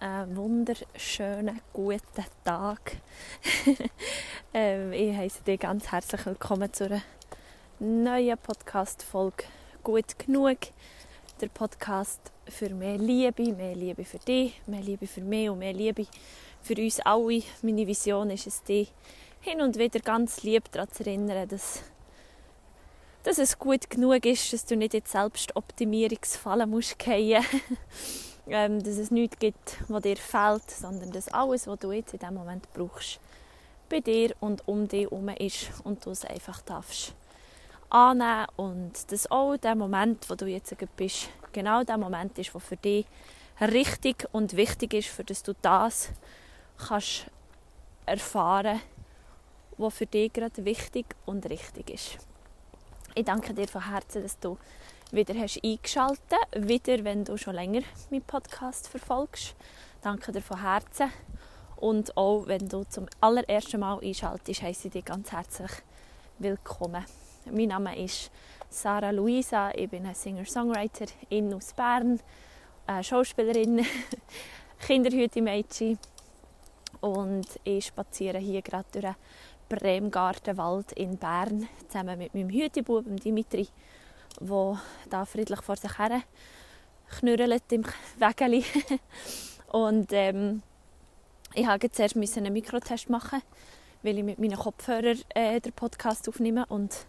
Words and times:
einen 0.00 0.36
wunderschönen 0.36 1.60
guten 1.72 2.24
Tag. 2.44 2.96
ähm, 4.54 4.92
ich 4.92 5.16
heiße 5.16 5.42
dich 5.42 5.60
ganz 5.60 5.90
herzlich 5.90 6.26
willkommen 6.26 6.72
zu 6.72 6.84
einer 6.84 7.02
neuen 7.78 8.36
Podcast-Folge 8.36 9.44
«Gut 9.82 10.18
genug». 10.18 10.58
Der 11.40 11.48
Podcast 11.48 12.20
für 12.48 12.70
mehr 12.70 12.98
Liebe, 12.98 13.52
mehr 13.52 13.74
Liebe 13.74 14.04
für 14.04 14.18
dich, 14.18 14.60
mehr 14.66 14.80
Liebe 14.80 15.06
für 15.06 15.20
mich 15.20 15.50
und 15.50 15.58
mehr 15.58 15.72
Liebe 15.72 16.06
für 16.62 16.74
uns 16.74 17.00
alle. 17.00 17.42
Meine 17.62 17.86
Vision 17.86 18.30
ist 18.30 18.46
es, 18.46 18.62
dich 18.62 18.92
hin 19.40 19.60
und 19.60 19.78
wieder 19.78 20.00
ganz 20.00 20.42
lieb 20.42 20.70
daran 20.72 20.90
zu 20.90 21.04
erinnern, 21.04 21.48
dass, 21.48 21.82
dass 23.22 23.38
es 23.38 23.58
gut 23.58 23.88
genug 23.90 24.24
ist, 24.26 24.52
dass 24.52 24.64
du 24.64 24.76
nicht 24.76 24.94
in 24.94 25.02
die 25.02 25.10
Selbstoptimierungsfalle 25.10 26.66
musst 26.66 27.02
fallen 27.02 27.44
ähm, 28.48 28.82
dass 28.82 28.98
es 28.98 29.10
nichts 29.10 29.38
gibt, 29.38 29.78
was 29.88 30.02
dir 30.02 30.16
fehlt, 30.16 30.70
sondern 30.70 31.10
dass 31.12 31.28
alles, 31.28 31.66
was 31.66 31.78
du 31.78 31.92
jetzt 31.92 32.12
in 32.12 32.20
diesem 32.20 32.34
Moment 32.34 32.66
brauchst, 32.72 33.20
bei 33.88 34.00
dir 34.00 34.34
und 34.40 34.66
um 34.66 34.88
dich 34.88 35.02
herum 35.02 35.28
ist 35.28 35.70
und 35.84 36.04
du 36.04 36.10
es 36.10 36.24
einfach 36.24 36.60
darfst 36.62 37.14
annehmen 37.90 38.46
und 38.56 39.12
dass 39.12 39.30
auch 39.30 39.56
der 39.56 39.74
Moment, 39.74 40.28
wo 40.28 40.34
du 40.34 40.46
jetzt 40.46 40.74
bist, 40.96 41.28
genau 41.52 41.84
der 41.84 41.98
Moment 41.98 42.38
ist, 42.38 42.52
der 42.52 42.60
für 42.60 42.76
dich 42.76 43.06
richtig 43.60 44.26
und 44.32 44.56
wichtig 44.56 44.94
ist, 44.94 45.08
für 45.08 45.24
dass 45.24 45.42
du 45.42 45.54
das 45.62 46.10
kannst 46.88 47.26
erfahren, 48.04 48.80
was 49.78 49.94
für 49.94 50.06
dich 50.06 50.32
gerade 50.32 50.64
wichtig 50.64 51.06
und 51.24 51.48
richtig 51.48 51.90
ist. 51.90 52.18
Ich 53.14 53.24
danke 53.24 53.54
dir 53.54 53.68
von 53.68 53.88
Herzen, 53.88 54.22
dass 54.22 54.38
du 54.38 54.58
wieder 55.12 55.34
hast 55.34 55.62
eingeschaltet 55.62 56.38
wieder, 56.56 57.04
wenn 57.04 57.24
du 57.24 57.36
schon 57.36 57.54
länger 57.54 57.82
meinen 58.10 58.22
Podcast 58.22 58.88
verfolgst. 58.88 59.54
Danke 60.02 60.32
dir 60.32 60.42
von 60.42 60.60
Herzen. 60.60 61.10
Und 61.76 62.16
auch 62.16 62.46
wenn 62.46 62.68
du 62.68 62.84
zum 62.84 63.06
allerersten 63.20 63.80
Mal 63.80 64.00
einschaltest, 64.02 64.62
heiße 64.62 64.88
ich 64.88 64.92
dich 64.92 65.04
ganz 65.04 65.30
herzlich 65.30 65.70
willkommen. 66.38 67.04
Mein 67.50 67.68
Name 67.68 68.02
ist 68.02 68.30
Sarah 68.68 69.10
Luisa, 69.10 69.70
ich 69.74 69.88
bin 69.88 70.04
eine 70.04 70.14
Singer-Songwriterin 70.14 71.54
aus 71.54 71.72
Bern, 71.74 72.18
eine 72.86 73.04
Schauspielerin, 73.04 73.86
Kinderhüte-Mädchen 74.86 75.98
und 77.00 77.46
ich 77.62 77.86
spaziere 77.86 78.38
hier 78.38 78.62
gerade 78.62 78.88
durch 78.92 79.04
den 79.04 79.14
Bremgartenwald 79.68 80.92
in 80.92 81.16
Bern 81.16 81.68
zusammen 81.86 82.18
mit 82.18 82.34
meinem 82.34 82.50
Hütebuben 82.50 83.16
Dimitri 83.16 83.68
wo 84.40 84.78
da 85.10 85.24
friedlich 85.24 85.62
vor 85.62 85.76
sich 85.76 85.98
her 85.98 86.22
knurrelt 87.18 87.70
im 87.70 87.84
Wägeli. 88.18 88.64
und 89.72 90.12
ähm, 90.12 90.62
ich 91.54 91.66
musste 91.66 91.90
zuerst 91.90 92.36
einen 92.36 92.52
Mikrotest 92.52 93.08
machen, 93.08 93.42
weil 94.02 94.18
ich 94.18 94.24
mit 94.24 94.38
meinen 94.38 94.58
Kopfhörern 94.58 95.18
äh, 95.34 95.60
den 95.60 95.72
Podcast 95.72 96.28
aufnehme 96.28 96.66
und 96.66 97.06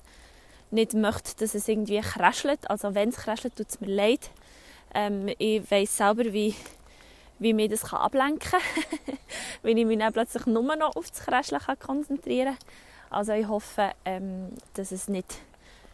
nicht 0.71 0.93
möchte, 0.93 1.35
dass 1.37 1.55
es 1.55 1.67
irgendwie 1.67 1.99
kraschelt. 1.99 2.69
Also 2.69 2.93
wenn 2.93 3.09
es 3.09 3.17
kraschelt, 3.17 3.55
tut 3.55 3.69
es 3.69 3.81
mir 3.81 3.87
leid. 3.93 4.29
Ähm, 4.93 5.29
ich 5.37 5.69
weiß 5.69 5.97
selber, 5.97 6.31
wie, 6.31 6.55
wie 7.39 7.53
mich 7.53 7.69
das 7.69 7.91
ablenken 7.93 8.39
kann. 8.39 8.61
weil 9.61 9.77
ich 9.77 9.85
mich 9.85 9.99
dann 9.99 10.13
plötzlich 10.13 10.45
nur 10.45 10.75
noch 10.75 10.95
auf 10.95 11.09
das 11.09 11.21
Krascheln 11.21 11.61
konzentrieren 11.79 12.55
kann. 12.55 12.67
Also 13.09 13.33
ich 13.33 13.47
hoffe, 13.47 13.91
ähm, 14.05 14.49
dass 14.73 14.91
es 14.91 15.07
nicht 15.07 15.39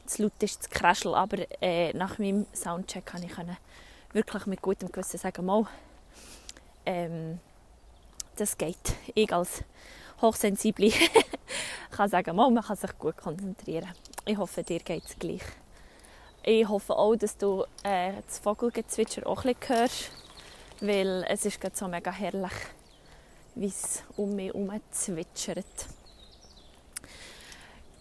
zu 0.05 0.23
laut 0.23 0.41
ist, 0.41 0.63
zu 0.63 0.69
krascheln. 0.69 1.15
Aber 1.15 1.37
äh, 1.61 1.93
nach 1.93 2.17
meinem 2.19 2.45
Soundcheck 2.53 3.05
kann 3.05 3.23
ich 3.23 3.33
wirklich 4.13 4.45
mit 4.45 4.61
gutem 4.61 4.91
Gewissen 4.91 5.19
sagen, 5.19 5.45
mal, 5.45 5.65
ähm, 6.85 7.39
das 8.35 8.57
geht. 8.57 8.95
Ich 9.13 9.31
als 9.33 9.63
Hochsensible 10.21 10.91
kann 11.91 12.09
sagen, 12.09 12.35
mal, 12.35 12.49
man 12.49 12.63
kann 12.63 12.77
sich 12.77 12.97
gut 12.97 13.17
konzentrieren. 13.17 13.89
Ich 14.25 14.37
hoffe, 14.37 14.63
dir 14.63 14.79
geht 14.79 15.05
es 15.05 15.17
gleich. 15.17 15.41
Ich 16.43 16.67
hoffe 16.67 16.95
auch, 16.95 17.15
dass 17.15 17.37
du 17.37 17.65
äh, 17.83 18.13
das 18.25 18.39
Vogelgezwitscher 18.39 19.25
auch 19.27 19.45
ein 19.45 19.55
bisschen 19.55 19.77
hörst, 19.77 20.11
weil 20.81 21.25
es 21.29 21.45
ist 21.45 21.75
so 21.75 21.87
mega 21.87 22.11
herrlich, 22.11 22.51
wie 23.55 23.67
es 23.67 24.03
um 24.17 24.35
mich 24.35 24.47
herum 24.47 24.69
zwitschert. 24.91 25.65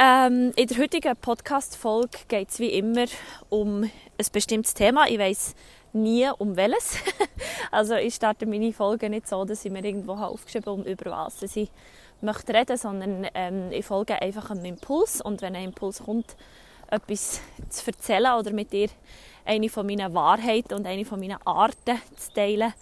Ähm, 0.04 0.52
in 0.56 0.66
der 0.66 0.78
heutigen 0.78 1.14
Podcast-Folge 1.16 2.18
geht 2.26 2.50
es 2.50 2.58
wie 2.58 2.70
immer 2.70 3.04
um 3.50 3.84
ein 3.84 4.26
bestimmtes 4.32 4.74
Thema. 4.74 5.06
Ich 5.08 5.16
weiß 5.16 5.54
nie 5.92 6.28
um 6.38 6.56
welches. 6.56 6.96
also 7.70 7.94
ich 7.94 8.16
starte 8.16 8.44
meine 8.46 8.72
Folgen 8.72 9.12
nicht 9.12 9.28
so, 9.28 9.44
dass 9.44 9.64
ich 9.64 9.70
mir 9.70 9.84
irgendwo 9.84 10.14
aufgeschrieben 10.14 10.78
habe, 10.78 10.91
über 10.91 11.12
was 11.12 11.41
ich 11.54 11.70
möchte 12.20 12.52
reden, 12.52 12.76
sondern 12.76 13.28
ähm, 13.32 13.70
ich 13.70 13.86
folge 13.86 14.20
einfach 14.20 14.50
einem 14.50 14.64
Impuls 14.64 15.20
und 15.20 15.41
wenn 15.41 15.54
ein 15.54 15.66
Impuls 15.66 16.02
kommt, 16.02 16.34
etwas 16.91 17.41
zu 17.68 17.86
erzählen 17.86 18.32
oder 18.36 18.52
mit 18.52 18.72
dir 18.72 18.88
eine 19.44 19.68
von 19.68 19.86
meinen 19.86 20.12
Wahrheiten 20.14 20.74
und 20.74 20.84
eine 20.84 21.04
von 21.04 21.20
meinen 21.20 21.38
Arten 21.44 22.02
zu 22.16 22.32
teilen, 22.32 22.74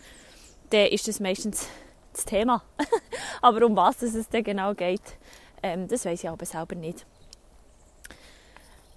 dann 0.70 0.86
ist 0.86 1.06
das 1.06 1.20
meistens 1.20 1.68
das 2.14 2.24
Thema. 2.24 2.62
Aber 3.42 3.66
um 3.66 3.76
was 3.76 4.00
es 4.00 4.26
dann 4.30 4.42
genau 4.42 4.72
geht, 4.72 5.02
ähm, 5.62 5.88
das 5.88 6.04
weiß 6.04 6.22
ich 6.24 6.28
aber 6.28 6.46
selber 6.46 6.74
nicht. 6.74 7.06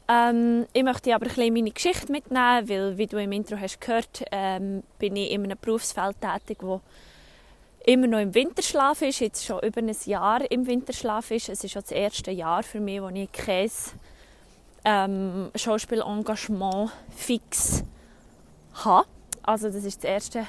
Ähm, 0.07 0.66
ich 0.74 0.84
möchte 0.84 1.16
aber 1.16 1.25
ein 1.25 1.29
bisschen 1.29 1.53
meine 1.53 1.72
Geschichte 1.72 2.12
mitnehmen, 2.12 2.68
weil, 2.68 2.97
wie 2.97 3.07
du 3.07 3.18
im 3.22 3.31
Intro 3.31 3.57
hast 3.57 3.79
gehört, 3.79 4.24
ähm, 4.31 4.84
bin 5.00 5.16
ich 5.16 5.31
in 5.31 5.44
einem 5.44 5.57
Berufsfeld 5.59 6.18
tätig, 6.19 6.57
wo 6.62 6.81
immer 7.85 8.07
noch 8.07 8.19
im 8.19 8.34
Winterschlaf 8.34 9.01
ist, 9.01 9.19
jetzt 9.19 9.46
schon 9.46 9.59
über 9.62 9.79
ein 9.79 9.96
Jahr 10.06 10.50
im 10.51 10.68
Winterschlaf 10.68 11.31
ist. 11.31 11.50
Es 11.50 11.63
ist 11.63 11.72
schon 11.72 11.81
das 11.81 11.91
erste 11.91 12.31
Jahr 12.31 12.63
für 12.63 12.80
mich, 12.80 13.01
wo 13.01 13.09
ich 13.09 13.31
kein 13.31 13.69
ähm, 14.85 15.51
Schauspielengagement 15.56 16.91
fix 17.09 17.84
habe. 18.74 19.07
Also 19.41 19.69
das 19.69 19.84
ist 19.84 20.03
das 20.03 20.09
erste 20.09 20.47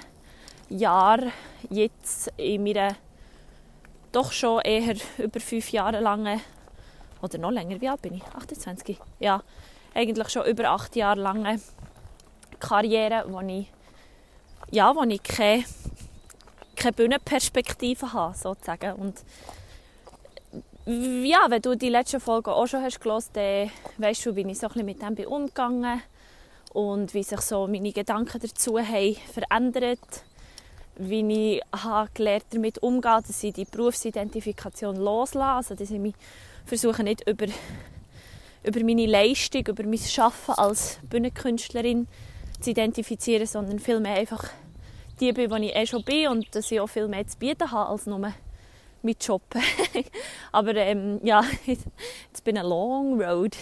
Jahr 0.69 1.21
jetzt 1.71 2.33
in 2.37 2.63
meiner 2.63 2.97
doch 4.15 4.33
schon 4.33 4.61
eher 4.61 4.97
über 5.19 5.41
fünf 5.41 5.71
Jahre 5.73 6.01
lange 6.01 6.41
oder 7.23 7.39
noch 7.39 7.51
länger, 7.51 7.81
wie 7.81 7.89
alt 7.89 8.03
bin 8.03 8.15
ich? 8.15 8.23
28? 8.23 8.99
Ja, 9.19 9.43
eigentlich 9.95 10.29
schon 10.29 10.47
über 10.47 10.71
acht 10.71 10.95
Jahre 10.97 11.21
lange 11.21 11.61
Karriere, 12.61 13.25
wo 13.29 13.41
ich, 13.41 13.71
ja, 14.71 14.95
wo 14.95 15.03
ich 15.03 15.23
keine, 15.23 15.65
keine 16.77 16.93
Bühnenperspektive 16.93 18.13
habe, 18.13 18.37
sozusagen. 18.37 18.95
Und 18.95 19.25
ja, 20.87 21.47
wenn 21.49 21.63
du 21.63 21.75
die 21.75 21.89
letzten 21.89 22.21
Folgen 22.21 22.51
auch 22.51 22.67
schon 22.67 22.83
hast 22.83 23.01
gehört, 23.01 23.25
dann 23.33 23.71
weißt 23.99 24.27
du, 24.27 24.37
wie 24.37 24.43
ich 24.43 24.59
so 24.59 24.69
ein 24.69 24.85
mit 24.85 25.01
dem 25.01 25.15
bin 25.15 25.27
umgegangen 25.27 26.03
und 26.73 27.15
wie 27.15 27.23
sich 27.23 27.41
so 27.41 27.67
meine 27.67 27.93
Gedanken 27.93 28.41
dazu 28.41 28.79
haben 28.79 29.17
verändert 29.33 30.25
wie 30.97 31.57
ich 31.57 31.63
habe 31.73 32.11
gelernt 32.15 32.45
damit 32.51 32.79
umgehe, 32.79 33.21
dass 33.27 33.43
ich 33.43 33.53
die 33.53 33.65
Berufsidentifikation 33.65 34.97
loslasse, 34.97 35.57
also 35.57 35.75
dass 35.75 35.91
ich 35.91 35.99
mich 35.99 36.15
versuche 36.65 37.03
nicht 37.03 37.29
über, 37.29 37.47
über 38.63 38.81
meine 38.85 39.07
Leistung, 39.07 39.67
über 39.67 39.85
mein 39.85 39.99
Schaffen 39.99 40.55
als 40.55 40.99
Bühnenkünstlerin 41.09 42.07
zu 42.61 42.71
identifizieren, 42.71 43.47
sondern 43.47 43.79
vielmehr 43.79 44.15
einfach 44.15 44.49
die 45.21 45.33
bin, 45.33 45.51
die 45.51 45.69
ich 45.69 45.77
eh 45.77 45.87
schon 45.87 46.05
bin 46.05 46.29
und 46.29 46.55
dass 46.55 46.71
ich 46.71 46.81
auch 46.81 46.89
viel 46.89 47.09
mehr 47.09 47.27
zu 47.27 47.39
bieten 47.39 47.71
habe 47.71 47.91
als 47.91 48.07
nur 48.07 48.19
mein 48.19 49.17
Job. 49.21 49.43
Aber 50.53 50.75
ähm, 50.75 51.21
ja, 51.23 51.43
it's 51.67 52.41
been 52.43 52.59
a 52.59 52.63
long 52.63 53.21
road. 53.21 53.57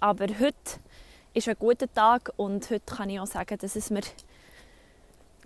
Aber 0.00 0.26
heute 0.26 0.80
ist 1.32 1.48
ein 1.48 1.56
guter 1.58 1.92
Tag 1.92 2.32
und 2.36 2.68
heute 2.70 2.94
kann 2.94 3.10
ich 3.10 3.20
auch 3.20 3.26
sagen, 3.26 3.56
dass 3.58 3.76
es 3.76 3.90
mir 3.90 4.02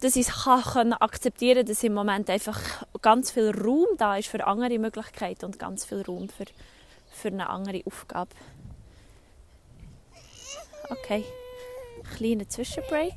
dass 0.01 0.17
ich 0.17 0.29
kann 0.29 0.93
akzeptieren 0.93 1.67
dass 1.67 1.83
im 1.83 1.95
Moment 1.95 2.31
einfach 2.31 2.61
ganz 3.03 3.31
viel 3.31 3.51
Raum 3.51 3.87
da 3.97 4.17
ist 4.17 4.29
für 4.29 4.47
andere 4.47 4.79
Möglichkeiten 4.79 5.47
und 5.47 5.59
ganz 5.59 5.85
viel 5.85 6.03
Raum 6.03 6.29
für, 6.29 6.45
für 7.11 7.29
eine 7.29 7.49
andere 7.51 7.83
Aufgabe. 7.85 8.31
Okay, 10.91 11.25
kleiner 12.17 12.49
Zwischenbreak. 12.49 13.15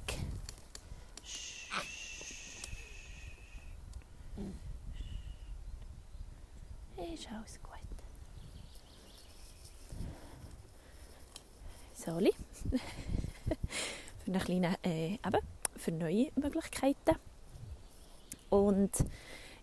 Ist 7.13 7.27
alles 7.29 7.59
gut. 7.61 7.71
Sorry. 11.93 12.33
für 14.23 14.31
eine 14.31 14.39
kleine 14.39 14.77
äh, 14.83 15.13
eben 15.13 15.60
für 15.81 15.91
neue 15.91 16.31
Möglichkeiten. 16.35 17.17
Und 18.49 18.91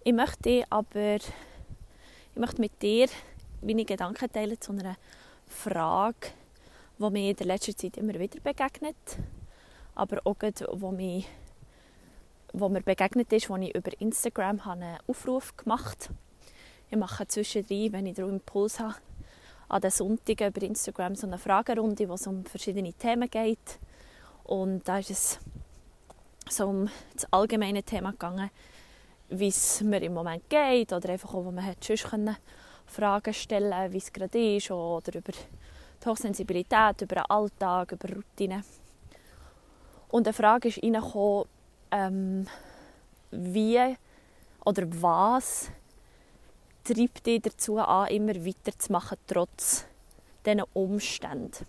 ich 0.02 0.12
möchte 0.12 0.64
aber 0.70 1.16
ich 1.16 2.40
möchte 2.40 2.60
mit 2.60 2.82
dir 2.82 3.08
meine 3.62 3.84
Gedanken 3.84 4.30
teilen 4.30 4.60
zu 4.60 4.72
einer 4.72 4.96
Frage, 5.46 6.28
die 6.98 7.10
mir 7.10 7.30
in 7.30 7.36
der 7.36 7.46
letzten 7.46 7.76
Zeit 7.76 7.96
immer 7.96 8.14
wieder 8.14 8.40
begegnet, 8.40 8.96
aber 9.94 10.20
auch 10.24 10.36
die 10.38 10.96
mich 10.96 11.26
wo 12.52 12.68
mir 12.68 12.80
begegnet 12.80 13.32
ist, 13.32 13.50
als 13.50 13.62
ich 13.62 13.74
über 13.74 14.00
Instagram 14.00 14.60
einen 14.60 14.98
Aufruf 15.06 15.56
gemacht 15.56 16.08
habe. 16.08 16.18
Ich 16.90 16.96
mache 16.96 17.28
zwischendrin, 17.28 17.92
wenn 17.92 18.06
ich 18.06 18.14
den 18.14 18.28
Impuls 18.28 18.80
habe, 18.80 18.94
an 19.68 19.82
den 19.82 19.90
Sonntagen 19.90 20.48
über 20.48 20.62
Instagram 20.62 21.14
so 21.14 21.26
eine 21.26 21.36
Fragerunde, 21.36 22.08
wo 22.08 22.14
es 22.14 22.26
um 22.26 22.44
verschiedene 22.46 22.94
Themen 22.94 23.28
geht. 23.28 23.78
Und 24.44 24.88
da 24.88 24.98
ist 24.98 25.10
es 25.10 25.38
so 26.50 26.66
um 26.66 26.88
das 27.14 27.32
allgemeine 27.32 27.82
Thema 27.82 28.12
gegangen, 28.12 28.50
wie 29.28 29.48
es 29.48 29.80
mir 29.82 30.02
im 30.02 30.14
Moment 30.14 30.48
geht 30.48 30.92
oder 30.92 31.10
einfach 31.10 31.34
auch, 31.34 31.44
wo 31.44 31.50
man 31.50 31.64
hat 31.64 31.82
sonst 31.84 32.04
können 32.04 32.36
Fragen 32.86 33.34
stellen 33.34 33.92
wie 33.92 33.98
es 33.98 34.12
gerade 34.12 34.56
ist 34.56 34.70
oder 34.70 35.14
über 35.18 35.32
die 35.32 36.08
Hochsensibilität, 36.08 37.02
über 37.02 37.16
den 37.16 37.24
Alltag, 37.28 37.92
über 37.92 38.08
Routinen. 38.14 38.64
Und 40.08 40.26
eine 40.26 40.32
Frage 40.32 40.68
ist 40.68 40.82
reingekommen, 40.82 41.44
ähm, 41.90 42.46
wie 43.30 43.96
oder 44.64 44.84
was 45.02 45.70
treibt 46.84 47.26
dich 47.26 47.42
dazu 47.42 47.78
an, 47.78 48.08
immer 48.08 48.34
weiterzumachen, 48.34 49.18
trotz 49.26 49.84
diesen 50.44 50.62
Umständen. 50.72 51.66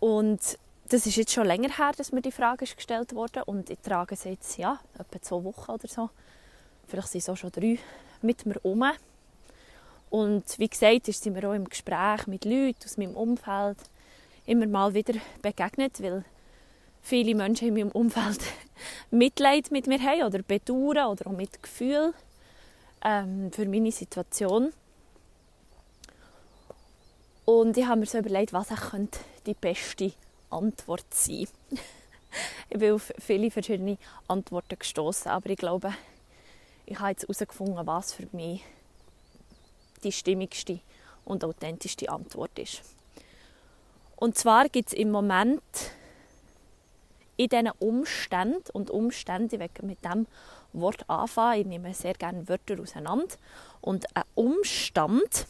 Und 0.00 0.58
das 0.90 1.06
ist 1.06 1.16
jetzt 1.16 1.32
schon 1.32 1.46
länger 1.46 1.76
her, 1.76 1.92
dass 1.96 2.10
mir 2.10 2.20
die 2.20 2.32
Frage 2.32 2.64
ist 2.64 2.76
gestellt 2.76 3.14
wurde 3.14 3.44
und 3.44 3.70
ich 3.70 3.78
trage 3.78 4.16
sie 4.16 4.30
jetzt, 4.30 4.58
ja, 4.58 4.80
etwa 4.98 5.22
zwei 5.22 5.44
Wochen 5.44 5.70
oder 5.70 5.86
so. 5.86 6.10
Vielleicht 6.88 7.08
sind 7.08 7.20
es 7.20 7.28
auch 7.28 7.36
schon 7.36 7.52
drei 7.52 7.78
mit 8.22 8.44
mir 8.44 8.58
um. 8.64 8.84
Und 10.10 10.58
wie 10.58 10.68
gesagt, 10.68 11.06
sind 11.06 11.36
wir 11.36 11.48
auch 11.48 11.54
im 11.54 11.68
Gespräch 11.68 12.26
mit 12.26 12.44
Leuten 12.44 12.84
aus 12.84 12.96
meinem 12.96 13.14
Umfeld 13.14 13.78
immer 14.46 14.66
mal 14.66 14.92
wieder 14.92 15.14
begegnet, 15.42 16.02
weil 16.02 16.24
viele 17.02 17.36
Menschen 17.36 17.68
in 17.68 17.74
meinem 17.74 17.92
Umfeld 17.92 18.40
Mitleid 19.12 19.70
mit 19.70 19.86
mir 19.86 20.00
haben 20.00 20.24
oder 20.24 20.42
bedauern 20.42 21.06
oder 21.06 21.28
auch 21.28 21.36
mit 21.36 21.62
Gefühl 21.62 22.12
ähm, 23.04 23.52
für 23.52 23.66
meine 23.66 23.92
Situation. 23.92 24.72
Und 27.44 27.76
ich 27.76 27.86
habe 27.86 28.00
mir 28.00 28.06
so 28.06 28.18
überlegt, 28.18 28.52
was 28.52 28.68
könnte 28.90 29.20
die 29.46 29.54
beste 29.54 30.12
Antwort 30.50 31.06
sein. 31.10 31.48
ich 32.70 32.78
bin 32.78 32.92
auf 32.92 33.12
viele 33.18 33.50
verschiedene 33.50 33.98
Antworten 34.28 34.78
gestoßen, 34.78 35.30
aber 35.30 35.50
ich 35.50 35.58
glaube, 35.58 35.94
ich 36.86 36.98
habe 36.98 37.10
jetzt 37.10 37.22
herausgefunden, 37.22 37.86
was 37.86 38.12
für 38.12 38.28
mich 38.32 38.64
die 40.02 40.12
stimmigste 40.12 40.80
und 41.24 41.44
authentischste 41.44 42.08
Antwort 42.10 42.58
ist. 42.58 42.82
Und 44.16 44.36
zwar 44.36 44.68
gibt 44.68 44.88
es 44.88 44.94
im 44.94 45.10
Moment 45.10 45.62
in 47.36 47.48
diesen 47.48 47.70
Umständen, 47.78 48.70
und 48.72 48.90
Umstände, 48.90 49.56
ich 49.56 49.82
mit 49.82 50.04
dem 50.04 50.26
Wort 50.74 51.08
anfangen, 51.08 51.60
ich 51.60 51.66
nehme 51.66 51.94
sehr 51.94 52.12
gerne 52.12 52.46
Wörter 52.48 52.78
auseinander, 52.80 53.34
und 53.80 54.14
ein 54.14 54.24
Umstand 54.34 55.46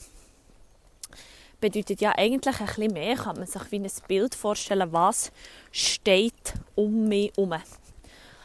bedeutet 1.60 2.00
ja 2.00 2.12
eigentlich 2.16 2.60
ein 2.60 2.66
bisschen 2.66 2.92
mehr, 2.92 3.16
kann 3.16 3.36
man 3.36 3.46
sich 3.46 3.62
wie 3.70 3.78
ein 3.78 3.90
Bild 4.08 4.34
vorstellen, 4.34 4.92
was 4.92 5.30
steht 5.70 6.54
um 6.74 7.08
mich 7.08 7.32
herum. 7.36 7.54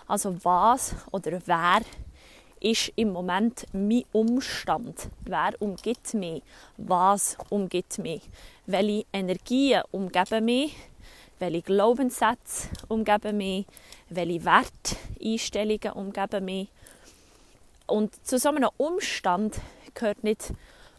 Also 0.07 0.35
was 0.43 0.95
oder 1.11 1.39
wer 1.45 1.81
ist 2.59 2.91
im 2.95 3.11
Moment 3.11 3.65
mein 3.73 4.03
Umstand? 4.11 5.09
Wer 5.23 5.53
umgibt 5.59 6.13
mich? 6.13 6.43
Was 6.77 7.37
umgibt 7.49 7.97
mich? 7.99 8.21
Welche 8.65 9.05
Energien 9.13 9.81
umgeben 9.91 10.45
mich? 10.45 10.75
Welche 11.39 11.61
Glaubenssätze 11.61 12.69
umgeben 12.87 13.37
mich? 13.37 13.65
Welche 14.09 14.45
Werteinstellungen 14.45 15.91
umgeben 15.93 16.45
mich? 16.45 16.69
Und 17.87 18.25
zu 18.25 18.39
so 18.39 18.49
einem 18.49 18.69
Umstand 18.77 19.59
gehört 19.93 20.23
nicht 20.23 20.53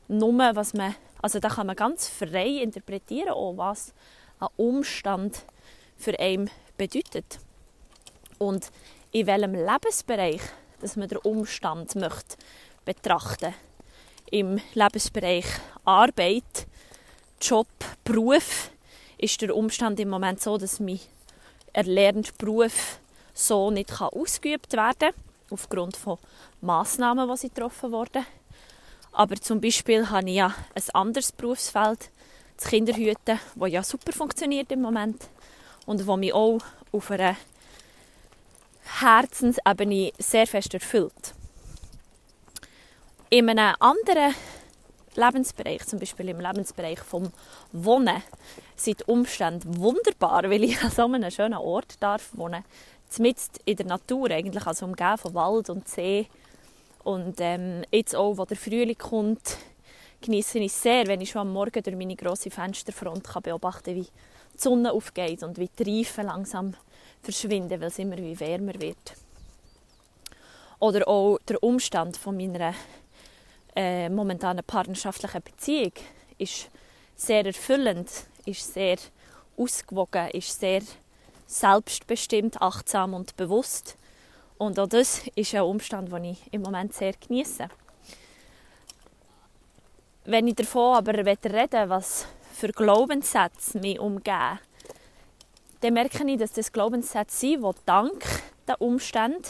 nur, 0.08 0.38
was 0.54 0.74
man, 0.74 0.94
also 1.22 1.38
da 1.38 1.48
kann 1.48 1.66
man 1.66 1.76
ganz 1.76 2.08
frei 2.08 2.62
interpretieren, 2.62 3.30
auch 3.30 3.56
was 3.56 3.92
ein 4.40 4.48
Umstand 4.56 5.44
für 5.96 6.18
einen 6.18 6.50
bedeutet. 6.76 7.38
Und 8.38 8.70
in 9.12 9.26
welchem 9.26 9.54
Lebensbereich 9.54 10.42
dass 10.80 10.96
man 10.96 11.08
den 11.08 11.18
Umstand 11.18 11.94
möchte 11.96 12.36
betrachten 12.84 13.54
Im 14.30 14.60
Lebensbereich 14.74 15.46
Arbeit, 15.84 16.66
Job, 17.40 17.68
Beruf 18.04 18.70
ist 19.18 19.40
der 19.40 19.56
Umstand 19.56 20.00
im 20.00 20.08
Moment 20.08 20.40
so, 20.40 20.58
dass 20.58 20.80
mein 20.80 21.00
erlernter 21.72 22.32
Beruf 22.38 23.00
so 23.34 23.70
nicht 23.70 24.00
ausgeübt 24.00 24.72
werden 24.72 25.12
kann, 25.12 25.14
aufgrund 25.50 25.96
von 25.96 26.18
Massnahmen, 26.60 27.32
die 27.40 27.48
getroffen 27.48 27.92
wurden. 27.92 28.26
Aber 29.16 29.36
zum 29.36 29.62
Beispiel 29.62 30.10
habe 30.10 30.28
ich 30.28 30.36
ja 30.36 30.54
ein 30.74 30.90
anderes 30.92 31.32
Berufsfeld, 31.32 32.10
das 32.58 32.68
Kinderhüten, 32.68 33.40
das 33.54 33.70
ja 33.70 33.82
super 33.82 34.12
funktioniert 34.12 34.70
im 34.70 34.82
Moment 34.82 35.30
und 35.86 36.06
wo 36.06 36.18
mich 36.18 36.34
auch 36.34 36.58
auf 36.92 37.10
einer 37.10 37.34
Herzensebene 39.00 40.12
sehr 40.18 40.46
fest 40.46 40.74
erfüllt. 40.74 41.32
In 43.30 43.48
einem 43.48 43.74
anderen 43.80 44.34
Lebensbereich, 45.14 45.86
zum 45.86 45.98
Beispiel 45.98 46.28
im 46.28 46.40
Lebensbereich 46.40 47.00
vom 47.00 47.32
Wohnen, 47.72 48.22
sind 48.76 49.00
die 49.00 49.04
Umstände 49.04 49.66
wunderbar, 49.78 50.42
weil 50.50 50.62
ich 50.62 50.82
an 50.82 50.90
so 50.90 51.06
einem 51.06 51.30
schönen 51.30 51.54
Ort 51.54 51.94
darf 52.00 52.32
wohnen 52.34 52.64
mitten 53.18 53.40
in 53.64 53.76
der 53.76 53.86
Natur, 53.86 54.30
eigentlich 54.30 54.66
also 54.66 54.84
umgeben 54.84 55.16
von 55.16 55.32
Wald 55.32 55.70
und 55.70 55.88
See. 55.88 56.28
Und 57.06 57.36
ähm, 57.38 57.84
jetzt 57.92 58.16
auch, 58.16 58.36
wo 58.36 58.44
der 58.44 58.56
Frühling 58.56 58.98
kommt, 58.98 59.58
genieße 60.22 60.58
ich 60.58 60.72
sehr, 60.72 61.06
wenn 61.06 61.20
ich 61.20 61.30
schon 61.30 61.42
am 61.42 61.52
Morgen 61.52 61.80
durch 61.80 61.96
meine 61.96 62.16
grosse 62.16 62.50
Fensterfront 62.50 63.22
kann 63.22 63.44
beobachten 63.44 63.94
wie 63.94 64.02
die 64.02 64.60
Sonne 64.60 64.90
aufgeht 64.90 65.44
und 65.44 65.56
wie 65.56 65.70
die 65.78 66.00
Reifen 66.00 66.26
langsam 66.26 66.74
verschwinden, 67.22 67.80
weil 67.80 67.86
es 67.86 68.00
immer 68.00 68.16
wie 68.16 68.40
wärmer 68.40 68.74
wird. 68.80 69.14
Oder 70.80 71.06
auch 71.06 71.38
der 71.46 71.62
Umstand 71.62 72.16
von 72.16 72.36
meiner 72.36 72.74
äh, 73.76 74.08
momentanen 74.08 74.64
partnerschaftlichen 74.64 75.42
Beziehung 75.42 75.92
ist 76.38 76.70
sehr 77.14 77.46
erfüllend, 77.46 78.10
ist 78.46 78.74
sehr 78.74 78.96
ausgewogen, 79.56 80.28
ist 80.30 80.58
sehr 80.58 80.82
selbstbestimmt, 81.46 82.60
achtsam 82.60 83.14
und 83.14 83.36
bewusst. 83.36 83.96
Und 84.58 84.78
auch 84.78 84.88
das 84.88 85.22
ist 85.34 85.54
ein 85.54 85.62
Umstand, 85.62 86.10
den 86.10 86.24
ich 86.24 86.38
im 86.50 86.62
Moment 86.62 86.94
sehr 86.94 87.12
genieße. 87.12 87.68
Wenn 90.24 90.48
ich 90.48 90.56
davon 90.56 90.96
aber 90.96 91.14
reden 91.14 91.88
was 91.88 92.26
für 92.52 92.68
Glaubenssätze 92.68 93.78
mich 93.78 94.00
umgeben, 94.00 94.58
dann 95.80 95.94
merke 95.94 96.24
ich, 96.26 96.38
dass 96.38 96.52
das 96.52 96.72
Glaubenssätze 96.72 97.38
sind, 97.38 97.62
die 97.62 97.80
dank 97.84 98.24
der 98.66 98.80
Umstände 98.80 99.48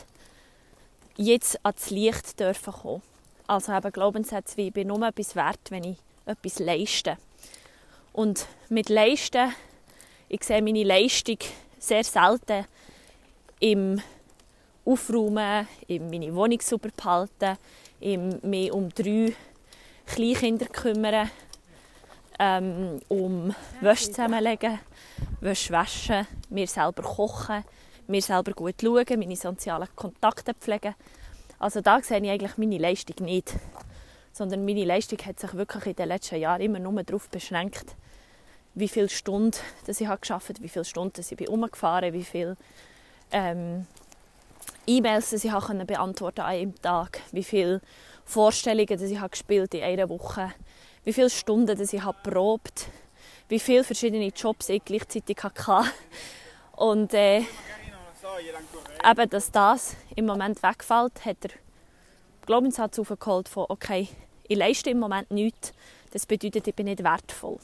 jetzt 1.17 1.59
ans 1.65 1.91
Licht 1.91 2.39
dürfen 2.39 2.73
kommen. 2.73 3.03
Also 3.47 3.73
eben 3.73 3.93
Glaubenssätze 3.93 4.57
wie, 4.57 4.69
ich 4.69 4.75
bin 4.75 4.89
nur 4.89 5.07
etwas 5.07 5.37
wert, 5.37 5.71
wenn 5.71 5.85
ich 5.85 5.99
etwas 6.27 6.59
leiste. 6.59 7.17
Und 8.13 8.47
mit 8.69 8.89
Leisten, 8.89 9.55
ich 10.29 10.43
sehe 10.43 10.63
meine 10.63 10.83
Leistung 10.83 11.39
sehr 11.79 12.03
selten 12.03 12.67
im 13.61 14.03
Aufräumen, 14.87 15.67
in 15.89 16.09
meine 16.09 16.35
Wohnung 16.35 16.61
sauber 16.61 16.91
behalten, 16.97 17.59
mich 18.43 18.73
um 18.73 18.89
drei 18.91 19.35
Kleinkinder 20.07 20.67
kümmern, 20.67 21.29
ähm, 22.39 23.01
um 23.09 23.55
Wäsche 23.81 24.13
zusammenlegen, 24.13 24.79
Wäsche 25.41 25.73
waschen, 25.73 26.27
mir 26.51 26.69
selber 26.69 27.03
kochen, 27.03 27.65
mir 28.07 28.23
selber 28.23 28.53
gut 28.53 28.77
schauen, 28.81 29.19
meine 29.19 29.37
sozialen 29.37 29.89
Kontakte 29.97 30.55
pflegen. 30.55 30.95
Also 31.59 31.81
da 31.81 32.01
sehe 32.03 32.21
ich 32.21 32.31
eigentlich 32.31 32.57
meine 32.57 32.79
Leistung 32.79 33.27
nicht. 33.27 33.55
Sondern 34.33 34.65
meine 34.65 34.85
Leistung 34.85 35.19
hat 35.25 35.41
sich 35.41 35.55
wirklich 35.55 35.87
in 35.87 35.97
den 35.97 36.09
letzten 36.09 36.37
Jahren 36.37 36.61
immer 36.61 36.79
nur 36.79 37.03
darauf 37.03 37.29
beschränkt, 37.29 37.97
wie 38.75 38.89
viele 38.89 39.09
Stunden 39.09 39.59
dass 39.87 40.01
ich 40.01 40.09
geschafft 40.21 40.51
habe, 40.51 40.63
wie 40.63 40.69
viele 40.69 40.85
Stunden 40.85 41.15
dass 41.15 41.33
ich 41.33 41.39
bin 41.39 41.49
umgefahren 41.49 42.13
wie 42.13 42.25
viele 42.25 42.57
ähm, 43.33 43.87
E-Mails 44.87 45.31
dass 45.31 45.45
ich 45.45 45.51
habe 45.51 45.85
beantworten 45.85 46.41
an 46.41 46.47
einem 46.47 46.83
Tag, 46.83 47.21
wie 47.33 47.45
viele 47.45 47.81
Vorstellungen 48.25 48.87
dass 48.87 49.03
ich 49.03 49.21
gespielt 49.31 49.75
in 49.75 49.83
einer 49.83 50.09
Woche, 50.09 50.53
wie 51.05 51.13
viele 51.13 51.31
Stunden 51.31 51.77
dass 51.77 51.93
ich 51.93 52.03
probt 52.23 52.89
wie 53.49 53.61
viele 53.61 53.85
verschiedene 53.85 54.29
Jobs 54.29 54.69
ich 54.69 54.85
gleichzeitig 54.85 55.39
hatte. 55.43 55.91
Und 56.73 57.15
äh, 57.15 57.39
eben, 59.09 59.31
dass 59.31 59.51
das 59.51 59.97
im 60.15 60.27
Moment 60.27 60.63
wegfällt, 60.63 61.25
hat 61.25 61.45
der 61.45 61.51
Glaubenssatz 62.45 62.99
aufgeholt 62.99 63.49
von, 63.49 63.67
okay, 63.69 64.09
ich 64.49 64.57
leiste 64.57 64.91
im 64.91 64.99
Moment 64.99 65.31
nichts, 65.31 65.73
das 66.13 66.27
bedeutet, 66.27 66.67
ich 66.69 66.75
bin 66.75 66.87
nicht 66.87 67.03
wertvoll. 67.03 67.59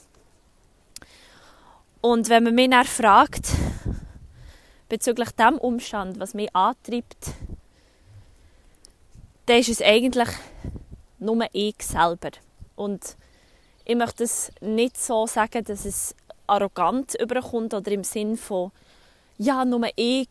Und 2.00 2.28
wenn 2.28 2.44
man 2.44 2.54
mich 2.54 2.70
dann 2.70 2.84
fragt, 2.84 3.46
bezüglich 4.92 5.30
dem 5.30 5.56
Umstand, 5.56 6.20
was 6.20 6.34
mich 6.34 6.54
antreibt, 6.54 7.32
dann 9.46 9.56
ist 9.56 9.70
es 9.70 9.80
eigentlich 9.80 10.28
nur 11.18 11.46
ich 11.52 11.76
selber. 11.78 12.32
Und 12.76 13.16
ich 13.86 13.96
möchte 13.96 14.24
es 14.24 14.52
nicht 14.60 15.02
so 15.02 15.26
sagen, 15.26 15.64
dass 15.64 15.86
es 15.86 16.14
arrogant 16.46 17.14
überkommt 17.14 17.72
oder 17.72 17.90
im 17.90 18.04
Sinn 18.04 18.36
von, 18.36 18.70
ja, 19.38 19.64
nur 19.64 19.88
ich 19.96 20.28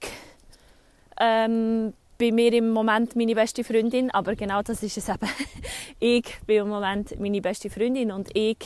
ähm, 1.19 1.93
bei 2.19 2.31
mir 2.31 2.53
im 2.53 2.69
Moment 2.69 3.15
meine 3.15 3.33
beste 3.33 3.63
Freundin, 3.63 4.11
aber 4.11 4.35
genau 4.35 4.61
das 4.61 4.83
ist 4.83 4.95
es 4.95 5.09
eben. 5.09 5.27
ich 5.99 6.39
bin 6.45 6.57
im 6.57 6.69
Moment 6.69 7.19
meine 7.19 7.41
beste 7.41 7.71
Freundin 7.71 8.11
und 8.11 8.29
ich 8.37 8.59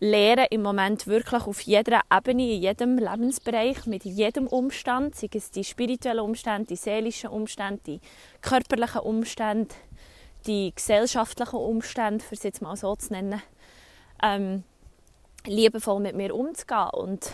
lehre 0.00 0.46
im 0.50 0.62
Moment 0.62 1.06
wirklich 1.06 1.42
auf 1.42 1.60
jeder 1.60 2.00
Ebene, 2.10 2.54
in 2.54 2.62
jedem 2.62 2.98
Lebensbereich, 2.98 3.84
mit 3.86 4.04
jedem 4.04 4.46
Umstand, 4.46 5.14
sei 5.14 5.28
es 5.34 5.50
die 5.50 5.62
spirituellen 5.62 6.20
Umstände, 6.20 6.68
die 6.68 6.76
seelischen 6.76 7.28
Umstände, 7.28 7.80
die 7.86 8.00
körperlichen 8.40 9.02
Umstände, 9.02 9.74
die 10.46 10.72
gesellschaftlichen 10.74 11.58
Umstände, 11.58 12.24
für 12.24 12.34
es 12.34 12.42
jetzt 12.42 12.62
mal 12.62 12.76
so 12.76 12.96
zu 12.96 13.12
nennen, 13.12 13.42
ähm, 14.22 14.64
liebevoll 15.46 16.00
mit 16.00 16.16
mir 16.16 16.34
umzugehen 16.34 16.90
und 16.92 17.32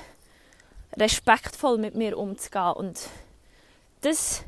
respektvoll 0.97 1.79
mit 1.79 1.95
mir 1.95 2.19
umzugehen. 2.19 2.73
Und 2.73 3.09
das 4.01 4.43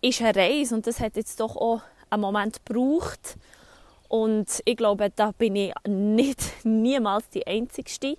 ist 0.00 0.20
eine 0.20 0.34
Reise 0.34 0.74
und 0.74 0.88
das 0.88 0.98
hat 0.98 1.14
jetzt 1.14 1.38
doch 1.38 1.56
auch 1.56 1.82
einen 2.10 2.22
Moment 2.22 2.64
gebraucht. 2.64 3.36
Und 4.12 4.60
ich 4.66 4.76
glaube, 4.76 5.10
da 5.16 5.32
bin 5.32 5.56
ich 5.56 5.72
nicht 5.88 6.38
niemals 6.64 7.30
die 7.30 7.46
Einzige. 7.46 8.18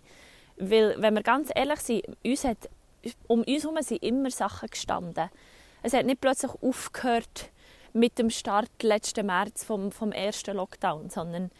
Weil, 0.57 0.99
wenn 0.99 1.13
wir 1.13 1.21
ganz 1.21 1.51
ehrlich 1.53 1.81
sind, 1.81 2.03
uns 2.25 2.43
hat, 2.45 2.57
um 3.27 3.43
uns 3.43 3.61
herum 3.61 3.77
sind 3.79 4.01
immer 4.01 4.31
Sachen 4.31 4.69
gestanden. 4.69 5.29
Es 5.83 5.93
hat 5.93 6.07
nicht 6.07 6.19
plötzlich 6.19 6.51
aufgehört 6.63 7.51
mit 7.93 8.17
dem 8.17 8.31
Start 8.31 8.71
letzten 8.81 9.27
März 9.27 9.65
vom, 9.65 9.91
vom 9.91 10.11
ersten 10.11 10.57
Lockdown, 10.57 11.11
sondern 11.11 11.51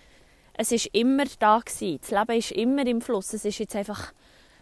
es 0.55 0.71
ist 0.71 0.87
immer 0.93 1.25
da 1.37 1.59
gewesen. 1.59 1.99
Das 2.01 2.09
Leben 2.09 2.39
ist 2.39 2.51
immer 2.53 2.87
im 2.87 3.01
Fluss. 3.01 3.33
Es 3.33 3.45
ist 3.45 3.59
jetzt 3.59 3.75
einfach, 3.75 4.13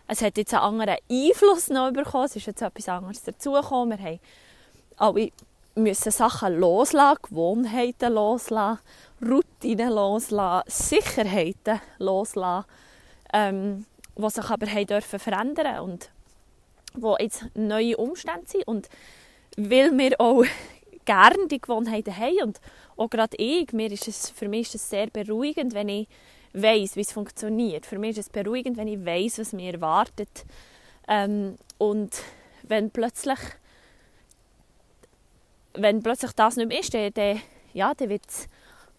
es 0.05 0.21
hat 0.21 0.35
jetzt 0.35 0.53
einen 0.53 0.63
anderen 0.63 0.97
Einfluss 1.09 1.69
noch 1.69 1.93
bekommen. 1.93 2.25
Es 2.25 2.35
ist 2.35 2.45
jetzt 2.45 2.61
etwas 2.61 2.89
anderes 2.89 3.23
dazugekommen. 3.23 3.97
Wir 3.97 4.05
haben 4.05 4.19
alle 4.97 5.31
müssen 5.75 6.11
Sachen 6.11 6.59
loslassen, 6.59 7.19
Gewohnheiten 7.21 8.13
loslassen, 8.13 8.79
Routinen 9.21 9.89
loslassen, 9.91 10.69
Sicherheiten 10.69 11.79
loslassen, 11.99 12.67
ähm, 13.33 13.85
die 14.17 14.29
sich 14.29 14.49
aber 14.49 14.67
haben 14.67 14.87
dürfen 14.87 15.19
verändern 15.19 15.79
und 15.79 16.09
wo 16.93 17.15
jetzt 17.17 17.45
neue 17.55 17.97
Umstände 17.97 18.47
sind 18.47 18.67
und 18.67 18.89
weil 19.57 19.97
wir 19.97 20.19
auch 20.19 20.43
gerne 21.05 21.47
die 21.47 21.61
Gewohnheiten 21.61 22.15
haben 22.15 22.41
und 22.41 22.61
auch 22.97 23.09
gerade 23.09 23.37
ich, 23.37 23.71
mir 23.73 23.91
ist 23.91 24.07
es, 24.07 24.29
für 24.29 24.47
mich 24.47 24.67
ist 24.67 24.75
es 24.75 24.89
sehr 24.89 25.07
beruhigend, 25.07 25.73
wenn 25.73 25.89
ich 25.89 26.07
weiß, 26.53 26.95
wie 26.95 27.01
es 27.01 27.11
funktioniert. 27.11 27.85
Für 27.85 27.97
mich 27.97 28.11
ist 28.11 28.27
es 28.27 28.29
beruhigend, 28.29 28.77
wenn 28.77 28.87
ich 28.87 29.03
weiß, 29.03 29.39
was 29.39 29.53
mir 29.53 29.73
erwartet. 29.73 30.45
Ähm, 31.07 31.55
und 31.77 32.21
wenn 32.63 32.91
plötzlich, 32.91 33.39
wenn 35.73 36.03
plötzlich 36.03 36.31
das 36.33 36.57
nicht 36.57 36.67
mehr 36.67 36.79
ist, 36.79 36.93
dann, 36.93 37.41
ja, 37.73 37.93
dann 37.93 38.09
wird 38.09 38.23
es 38.27 38.47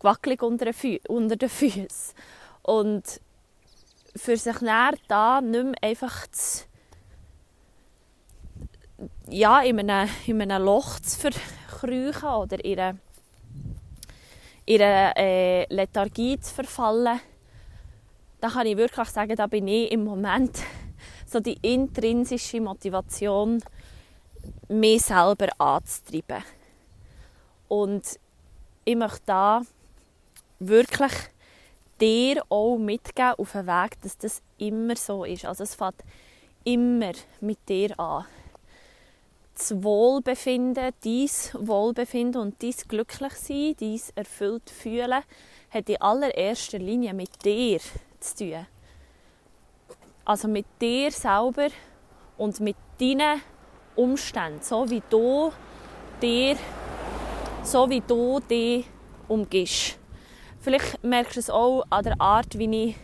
wackelig 0.05 0.43
unter 0.43 0.67
den, 0.67 0.75
Fü 0.75 0.99
unter 1.09 1.37
den 1.37 1.49
Füßen. 1.49 2.15
Und 2.63 3.21
für 4.15 4.37
sich 4.37 4.61
näher 4.61 4.95
da 5.09 5.41
nicht 5.41 5.65
mehr 5.65 5.75
einfach 5.83 6.27
zu, 6.29 6.65
ja, 9.29 9.61
in 9.61 9.79
einem, 9.79 10.09
in 10.27 10.43
einem 10.43 10.65
Loch 10.65 11.01
zu 11.01 11.19
verkriechen 11.19 12.29
oder 12.29 12.65
in 12.65 12.79
eine, 12.79 12.99
in 14.67 14.83
eine 14.83 15.17
äh, 15.17 15.75
Lethargie 15.75 16.39
zu 16.39 16.55
verfallen, 16.55 17.21
da 18.41 18.49
kann 18.49 18.67
ich 18.67 18.77
wirklich 18.77 19.09
sagen, 19.09 19.37
da 19.37 19.47
bin 19.47 19.69
ich 19.69 19.93
im 19.93 20.05
Moment 20.05 20.59
so 21.27 21.41
die 21.41 21.59
intrinsische 21.63 22.61
Motivation, 22.61 23.63
mich 24.69 25.03
selber 25.03 25.49
anzutreiben. 25.59 26.45
Und 27.69 28.19
ich 28.85 28.97
möchte 28.97 29.23
da 29.27 29.63
wirklich 30.69 31.13
dir 32.01 32.43
auch 32.49 32.79
mitgeben 32.79 33.35
auf 33.39 33.53
den 33.53 33.67
Weg, 33.67 34.01
dass 34.03 34.19
das 34.19 34.43
immer 34.59 34.97
so 34.97 35.25
ist. 35.25 35.45
Also 35.45 35.65
es 35.65 35.75
fängt 35.75 36.03
immer 36.65 37.13
mit 37.41 37.59
dir 37.69 37.99
an. 37.99 38.25
Das 39.55 39.83
Wohlbefinden, 39.83 40.93
dein 41.05 41.29
Wohlbefinden 41.67 42.41
und 42.41 42.63
dein 42.63 42.75
Glücklichsein, 42.89 43.77
dein 43.79 44.01
erfüllt 44.15 44.71
Fühlen, 44.71 45.23
hat 45.71 45.89
in 45.89 46.01
allererster 46.01 46.79
Linie 46.79 47.15
mit 47.15 47.45
dir 47.45 47.79
zu 48.19 48.37
tun. 48.37 48.67
Also 50.25 50.49
mit 50.49 50.67
dir 50.81 51.11
selber 51.11 51.69
und 52.39 52.61
mit 52.61 52.77
deinen 52.99 53.43
Umständen, 53.95 54.63
so 54.63 54.89
wie 54.89 55.03
du 55.11 55.53
dir, 56.21 56.57
so 57.63 57.89
wie 57.91 58.01
du 58.01 58.41
dich 58.41 58.87
umgibst. 59.29 60.02
Vielleicht 60.63 61.03
merkst 61.03 61.35
du 61.35 61.41
es 61.41 61.51
auch 61.51 61.83
an 61.91 62.05
der 62.05 62.21
Art, 62.21 62.57
wie 62.57 62.91
ich 62.91 62.97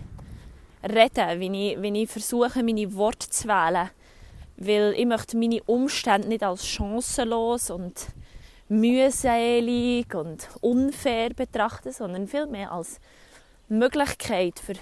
rede, 0.88 1.41
wie 1.41 1.73
ich, 1.73 1.83
wie 1.83 2.03
ich 2.03 2.09
versuche, 2.09 2.62
meine 2.62 2.95
Worte 2.95 3.29
zu 3.31 3.49
wählen. 3.49 3.91
Weil 4.57 4.95
ich 4.97 5.07
möchte 5.07 5.37
meine 5.37 5.61
Umstände 5.65 6.29
nicht 6.29 6.45
als 6.45 6.65
chancenlos 6.65 7.71
und 7.71 7.95
mühselig 8.69 10.15
und 10.15 10.49
unfair 10.61 11.31
betrachten, 11.31 11.91
sondern 11.91 12.29
vielmehr 12.29 12.71
als 12.71 13.00
Möglichkeit 13.69 14.61
für 14.61 14.75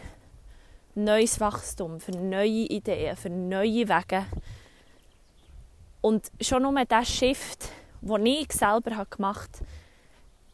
neues 0.95 1.41
Wachstum, 1.41 1.99
für 1.99 2.13
neue 2.13 2.67
Ideen, 2.69 3.17
für 3.17 3.31
neue 3.31 3.89
Wege. 3.89 4.27
Und 6.03 6.31
schon 6.43 6.63
nur 6.63 6.85
dieser 6.85 7.07
Shift, 7.07 7.71
den 8.03 8.27
ich 8.27 8.53
selber 8.53 9.07
gemacht 9.09 9.51
habe, 9.61 9.67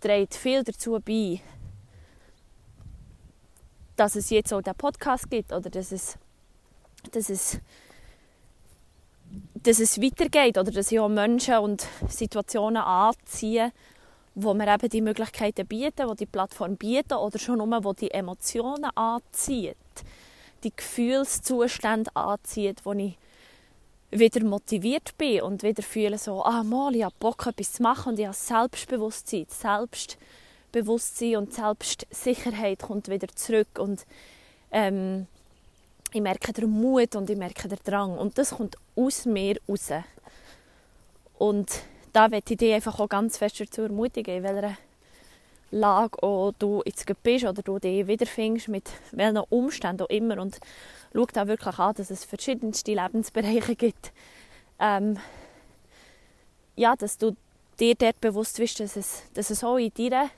trägt 0.00 0.36
viel 0.36 0.62
dazu 0.62 1.00
bei, 1.04 1.40
dass 4.02 4.16
es 4.16 4.30
jetzt 4.30 4.52
auch 4.52 4.60
den 4.60 4.74
Podcast 4.74 5.30
gibt 5.30 5.52
oder 5.52 5.70
dass 5.70 5.92
es, 5.92 6.18
dass 7.12 7.30
es, 7.30 7.60
dass 9.54 9.78
es 9.78 10.02
weitergeht 10.02 10.58
oder 10.58 10.72
dass 10.72 10.90
ich 10.90 10.98
auch 10.98 11.08
Menschen 11.08 11.58
und 11.58 11.86
Situationen 12.08 12.82
anziehe, 12.82 13.70
wo 14.34 14.54
mir 14.54 14.74
eben 14.74 14.88
die 14.88 15.02
Möglichkeiten 15.02 15.68
bieten, 15.68 16.08
wo 16.08 16.14
die 16.14 16.26
Plattform 16.26 16.76
bieten 16.76 17.12
oder 17.12 17.38
schon 17.38 17.58
nur, 17.58 17.84
wo 17.84 17.92
die 17.92 18.10
Emotionen 18.10 18.90
anzieht, 18.96 19.76
die 20.64 20.74
Gefühlszustände 20.74 22.10
anzieht, 22.16 22.84
wo 22.84 22.94
ich 22.94 23.16
wieder 24.10 24.44
motiviert 24.44 25.16
bin 25.16 25.42
und 25.42 25.62
wieder 25.62 25.84
fühle 25.84 26.18
so, 26.18 26.44
ah, 26.44 26.64
mal, 26.64 26.96
ich 26.96 27.04
habe 27.04 27.14
Bock, 27.20 27.46
etwas 27.46 27.74
zu 27.74 27.84
machen 27.84 28.14
und 28.14 28.18
ich 28.18 28.26
habe 28.26 28.34
Selbstbewusstsein, 28.34 29.46
Selbst 29.48 30.18
Bewusstsein 30.72 31.36
und 31.36 31.52
Selbstsicherheit 31.52 32.80
kommt 32.80 33.08
wieder 33.08 33.28
zurück 33.28 33.78
und 33.78 34.04
ähm, 34.70 35.26
ich 36.12 36.20
merke 36.20 36.52
den 36.52 36.70
Mut 36.70 37.14
und 37.14 37.30
ich 37.30 37.36
merke 37.36 37.68
den 37.68 37.78
Drang 37.84 38.18
und 38.18 38.36
das 38.36 38.50
kommt 38.50 38.76
aus 38.96 39.24
mir 39.24 39.56
raus. 39.68 39.90
Und 41.38 41.70
da 42.12 42.28
möchte 42.28 42.54
ich 42.54 42.58
dich 42.58 42.74
einfach 42.74 42.98
auch 43.00 43.08
ganz 43.08 43.38
fest 43.38 43.60
dazu 43.60 43.82
ermutigen, 43.82 44.36
in 44.36 44.42
welcher 44.42 44.76
Lage 45.70 46.22
auch 46.22 46.52
du 46.58 46.82
jetzt 46.84 47.06
bist 47.22 47.44
oder 47.44 47.62
du 47.62 47.78
dich 47.78 48.06
wiederfindest, 48.06 48.68
mit 48.68 48.90
welchen 49.12 49.38
Umständen 49.38 50.02
auch 50.02 50.10
immer 50.10 50.38
und 50.38 50.58
schau 51.14 51.26
da 51.32 51.46
wirklich 51.46 51.78
an, 51.78 51.94
dass 51.94 52.10
es 52.10 52.24
verschiedenste 52.24 52.92
Lebensbereiche 52.92 53.74
gibt. 53.74 54.12
Ähm, 54.78 55.18
ja, 56.76 56.94
dass 56.94 57.16
du 57.16 57.36
dir 57.80 57.94
dort 57.94 58.20
bewusst 58.20 58.58
bist, 58.58 58.80
dass 58.80 58.96
es, 58.96 59.22
dass 59.34 59.50
es 59.50 59.64
auch 59.64 59.78
in 59.78 59.92
deiner 59.94 60.30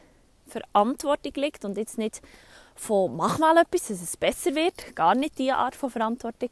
Verantwortung 0.46 1.32
liegt 1.36 1.64
und 1.64 1.76
jetzt 1.76 1.98
nicht 1.98 2.22
von 2.74 3.16
mach 3.16 3.38
mal 3.38 3.56
etwas, 3.56 3.88
dass 3.88 4.02
es 4.02 4.16
besser 4.16 4.54
wird, 4.54 4.94
gar 4.96 5.14
nicht 5.14 5.38
diese 5.38 5.56
Art 5.56 5.76
von 5.76 5.90
Verantwortung, 5.90 6.50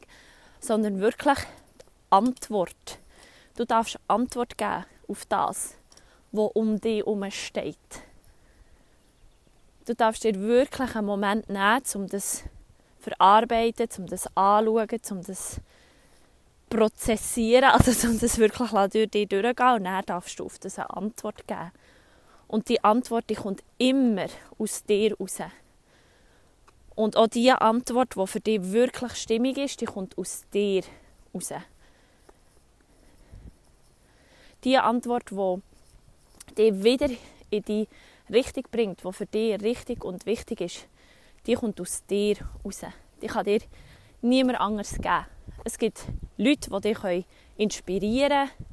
sondern 0.59 0.99
wirklich 0.99 1.39
die 1.39 1.85
Antwort. 2.09 2.99
Du 3.55 3.65
darfst 3.65 3.99
Antwort 4.07 4.57
geben 4.57 4.85
auf 5.07 5.25
das, 5.25 5.75
was 6.31 6.51
um 6.53 6.79
dich 6.79 6.99
herum 6.99 7.29
steht. 7.29 7.77
Du 9.85 9.93
darfst 9.93 10.23
dir 10.23 10.39
wirklich 10.39 10.95
einen 10.95 11.05
Moment 11.05 11.49
nehmen, 11.49 11.81
um 11.95 12.07
das 12.07 12.37
zu 12.37 12.43
verarbeiten, 12.99 13.89
um 13.97 14.07
das 14.07 14.27
anzuschauen, 14.35 14.99
um 15.11 15.23
das 15.23 15.59
prozessieren, 16.69 17.63
also 17.71 18.07
um 18.07 18.19
das 18.19 18.37
wirklich 18.37 18.69
durch 18.69 19.09
dich 19.09 19.29
durchzugehen 19.29 19.75
und 19.75 19.83
dann 19.83 20.05
darfst 20.05 20.39
du 20.39 20.45
auf 20.45 20.57
das 20.59 20.79
eine 20.79 20.89
Antwort 20.89 21.47
geben. 21.47 21.71
Und 22.53 22.69
die 22.69 22.83
Antwort 22.83 23.29
die 23.29 23.35
kommt 23.35 23.63
immer 23.79 24.27
aus 24.59 24.83
dir 24.83 25.17
raus. 25.17 25.39
Und 26.95 27.17
auch 27.17 27.27
die 27.27 27.51
Antwort, 27.51 28.15
die 28.15 28.27
für 28.27 28.39
dich 28.39 28.71
wirklich 28.71 29.15
stimmig 29.15 29.57
ist, 29.57 29.81
die 29.81 29.85
kommt 29.85 30.17
aus 30.17 30.43
dir 30.53 30.83
raus. 31.33 31.51
die 34.63 34.77
Antwort, 34.77 35.29
die 35.31 36.71
dich 36.71 36.83
wieder 36.83 37.09
in 37.49 37.63
die 37.63 37.87
Richtung 38.31 38.63
bringt, 38.71 39.03
die 39.03 39.13
für 39.13 39.25
dich 39.25 39.61
richtig 39.61 40.03
und 40.03 40.25
wichtig 40.25 40.61
ist, 40.61 40.87
die 41.45 41.55
kommt 41.55 41.79
aus 41.81 42.05
dir 42.05 42.37
raus. 42.63 42.81
Die 43.21 43.27
kann 43.27 43.45
dir 43.45 43.59
niemand 44.21 44.59
anders 44.59 44.95
geben. 44.95 45.25
Es 45.65 45.77
gibt 45.77 46.05
Leute, 46.37 46.69
die 46.69 46.93
dich 46.93 47.25
inspirieren 47.57 48.49
können, 48.49 48.72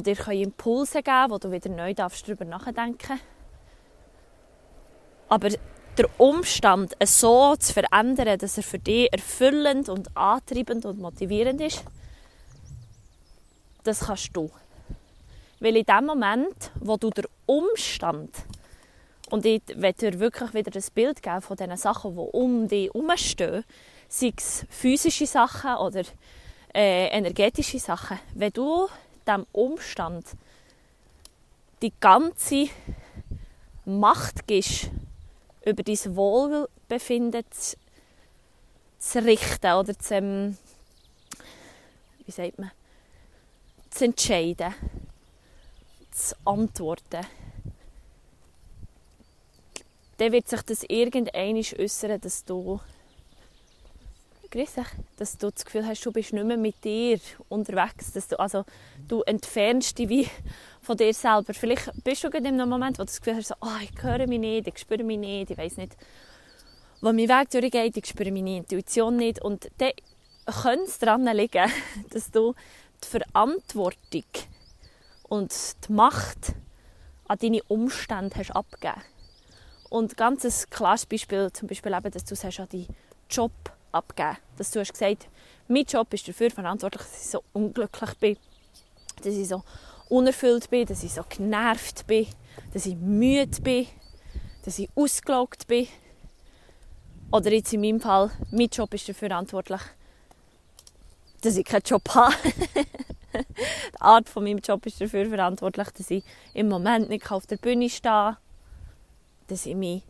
die 0.00 0.14
dir 0.14 0.28
Impulse 0.32 1.02
geben 1.02 1.04
können, 1.04 1.30
wo 1.30 1.38
du 1.38 1.50
wieder 1.50 1.70
neu 1.70 1.94
darüber 1.94 2.44
nachdenken 2.44 2.98
darfst. 3.08 3.24
Aber 5.28 5.48
der 5.96 6.08
Umstand 6.18 6.94
so 7.04 7.56
zu 7.56 7.72
verändern, 7.72 8.38
dass 8.38 8.56
er 8.56 8.62
für 8.62 8.78
dich 8.78 9.12
erfüllend 9.12 9.88
und 9.88 10.16
antreibend 10.16 10.84
und 10.84 10.98
motivierend 10.98 11.60
ist, 11.60 11.84
das 13.84 14.00
kannst 14.00 14.36
du. 14.36 14.50
Weil 15.60 15.76
in 15.76 15.84
dem 15.84 16.06
Moment, 16.06 16.70
wo 16.80 16.96
du 16.96 17.10
den 17.10 17.26
Umstand 17.46 18.30
und 19.30 19.46
ich 19.46 19.62
werde 19.74 20.10
dir 20.10 20.20
wirklich 20.20 20.52
wieder 20.52 20.70
das 20.70 20.90
Bild 20.90 21.22
geben 21.22 21.40
von 21.40 21.56
diesen 21.56 21.76
Sachen, 21.76 22.14
die 22.14 22.20
um 22.20 22.68
dich 22.68 22.90
herumstehen, 22.92 23.64
sei 24.08 24.32
es 24.36 24.66
physische 24.68 25.26
Sachen 25.26 25.76
oder 25.76 26.02
äh, 26.74 27.06
energetische 27.08 27.78
Sachen. 27.78 28.18
Wenn 28.34 28.52
du 28.52 28.88
diesem 29.26 29.46
Umstand 29.52 30.26
die 31.80 31.92
ganze 32.00 32.68
Macht 33.84 34.46
gibst, 34.46 34.90
über 35.64 35.82
dein 35.82 36.16
Wohlbefinden 36.16 37.44
zu, 37.50 37.76
zu 38.98 39.24
richten 39.24 39.72
oder 39.72 39.98
zu, 39.98 40.14
ähm, 40.14 40.56
wie 42.24 42.32
sagt 42.32 42.58
man, 42.58 42.70
zu 43.90 44.04
entscheiden, 44.04 44.74
zu 46.12 46.36
antworten, 46.44 47.26
dann 50.18 50.32
wird 50.32 50.48
sich 50.48 50.62
das 50.62 50.84
irgendwann 50.84 51.56
äußern, 51.56 52.20
dass 52.20 52.44
du 52.44 52.80
dass 55.16 55.38
du 55.38 55.50
das 55.50 55.64
Gefühl 55.64 55.86
hast, 55.86 56.04
du 56.04 56.12
bist 56.12 56.32
nicht 56.32 56.44
mehr 56.44 56.56
mit 56.56 56.82
dir 56.84 57.18
unterwegs. 57.48 58.12
Dass 58.12 58.28
du, 58.28 58.38
also, 58.38 58.64
du 59.08 59.22
entfernst 59.22 59.98
dich 59.98 60.08
wie 60.08 60.28
von 60.80 60.96
dir 60.96 61.12
selber. 61.14 61.54
Vielleicht 61.54 61.90
bist 62.04 62.24
du 62.24 62.30
gerade 62.30 62.48
in 62.48 62.60
einem 62.60 62.68
Moment, 62.68 62.98
wo 62.98 63.02
du 63.02 63.06
das 63.06 63.20
Gefühl 63.20 63.36
hast, 63.36 63.52
oh, 63.60 63.78
ich 63.82 64.02
höre 64.02 64.26
mich 64.26 64.40
nicht, 64.40 64.68
ich 64.68 64.78
spüre 64.78 65.04
mich 65.04 65.18
nicht, 65.18 65.50
ich 65.50 65.58
weiß 65.58 65.76
nicht, 65.78 65.96
wo 67.00 67.12
mein 67.12 67.28
Weg 67.28 67.50
durchgeht, 67.50 67.96
ich 67.96 68.06
spüre 68.06 68.30
meine 68.30 68.58
Intuition 68.58 69.16
nicht. 69.16 69.42
Und 69.42 69.70
dann 69.78 69.92
könnte 70.46 70.84
es 70.84 70.98
daran 70.98 71.24
liegen, 71.24 71.70
dass 72.10 72.30
du 72.30 72.54
die 73.02 73.08
Verantwortung 73.08 74.24
und 75.28 75.52
die 75.88 75.92
Macht 75.92 76.54
an 77.26 77.38
deine 77.38 77.62
Umstände 77.64 78.36
hast 78.36 78.50
abgegeben. 78.50 79.02
Und 79.88 80.16
ganz 80.16 80.44
ein 80.44 80.70
klares 80.70 81.06
Beispiel, 81.06 81.50
zum 81.52 81.68
Beispiel 81.68 81.92
eben, 81.92 82.10
dass 82.10 82.24
du 82.24 82.34
sagst, 82.34 82.60
an 82.60 82.68
deinen 82.70 82.86
Job 83.28 83.52
abgeben. 83.92 84.36
Dass 84.56 84.70
du 84.70 84.80
hast 84.80 84.92
gesagt, 84.92 85.28
mein 85.68 85.84
Job 85.84 86.12
ist 86.12 86.26
dafür 86.26 86.50
verantwortlich, 86.50 87.02
dass 87.02 87.22
ich 87.22 87.30
so 87.30 87.44
unglücklich 87.52 88.14
bin, 88.18 88.36
dass 89.16 89.34
ich 89.34 89.48
so 89.48 89.62
unerfüllt 90.08 90.68
bin, 90.70 90.86
dass 90.86 91.02
ich 91.02 91.12
so 91.12 91.22
genervt 91.28 92.06
bin, 92.06 92.26
dass 92.72 92.86
ich 92.86 92.96
müde 92.96 93.60
bin, 93.62 93.86
dass 94.64 94.78
ich 94.78 94.88
ausgelaugt 94.94 95.66
bin. 95.66 95.88
Oder 97.30 97.52
jetzt 97.52 97.72
in 97.72 97.80
meinem 97.80 98.00
Fall, 98.00 98.30
mein 98.50 98.68
Job 98.68 98.92
ist 98.92 99.08
dafür 99.08 99.28
verantwortlich, 99.28 99.80
dass 101.40 101.56
ich 101.56 101.64
keinen 101.64 101.82
Job 101.84 102.06
habe. 102.14 102.34
Die 103.34 104.00
Art 104.00 104.28
von 104.28 104.44
meinem 104.44 104.58
Job 104.58 104.84
ist 104.84 105.00
dafür 105.00 105.26
verantwortlich, 105.26 105.88
dass 105.88 106.10
ich 106.10 106.24
im 106.52 106.68
Moment 106.68 107.08
nicht 107.08 107.30
auf 107.30 107.46
der 107.46 107.56
Bühne 107.56 107.88
stehe, 107.88 108.36
dass 109.46 109.64
ich 109.64 109.74
mich 109.74 110.02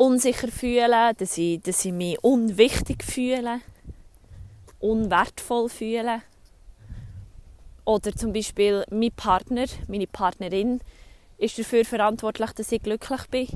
unsicher 0.00 0.48
fühle, 0.48 1.12
dass 1.14 1.36
ich, 1.36 1.60
dass 1.60 1.84
ich 1.84 1.92
mich 1.92 2.18
unwichtig 2.24 3.04
fühle, 3.04 3.60
unwertvoll 4.78 5.68
fühle. 5.68 6.22
Oder 7.84 8.14
zum 8.14 8.32
Beispiel 8.32 8.82
mein 8.90 9.12
Partner, 9.12 9.66
meine 9.88 10.06
Partnerin, 10.06 10.80
ist 11.36 11.58
dafür 11.58 11.84
verantwortlich, 11.84 12.50
dass 12.52 12.72
ich 12.72 12.82
glücklich 12.82 13.26
bin. 13.30 13.48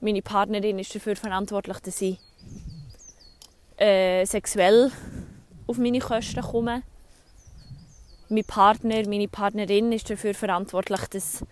Meine 0.00 0.22
Partnerin 0.22 0.80
ist 0.80 0.92
dafür 0.92 1.14
verantwortlich, 1.14 1.78
dass 1.78 2.02
ich 2.02 2.18
äh, 3.76 4.24
sexuell 4.26 4.90
auf 5.68 5.78
meine 5.78 6.00
Kosten 6.00 6.42
komme. 6.42 6.82
Mein 8.28 8.44
Partner, 8.44 9.08
meine 9.08 9.28
Partnerin 9.28 9.92
ist 9.92 10.10
dafür 10.10 10.34
verantwortlich, 10.34 11.02
dass 11.06 11.44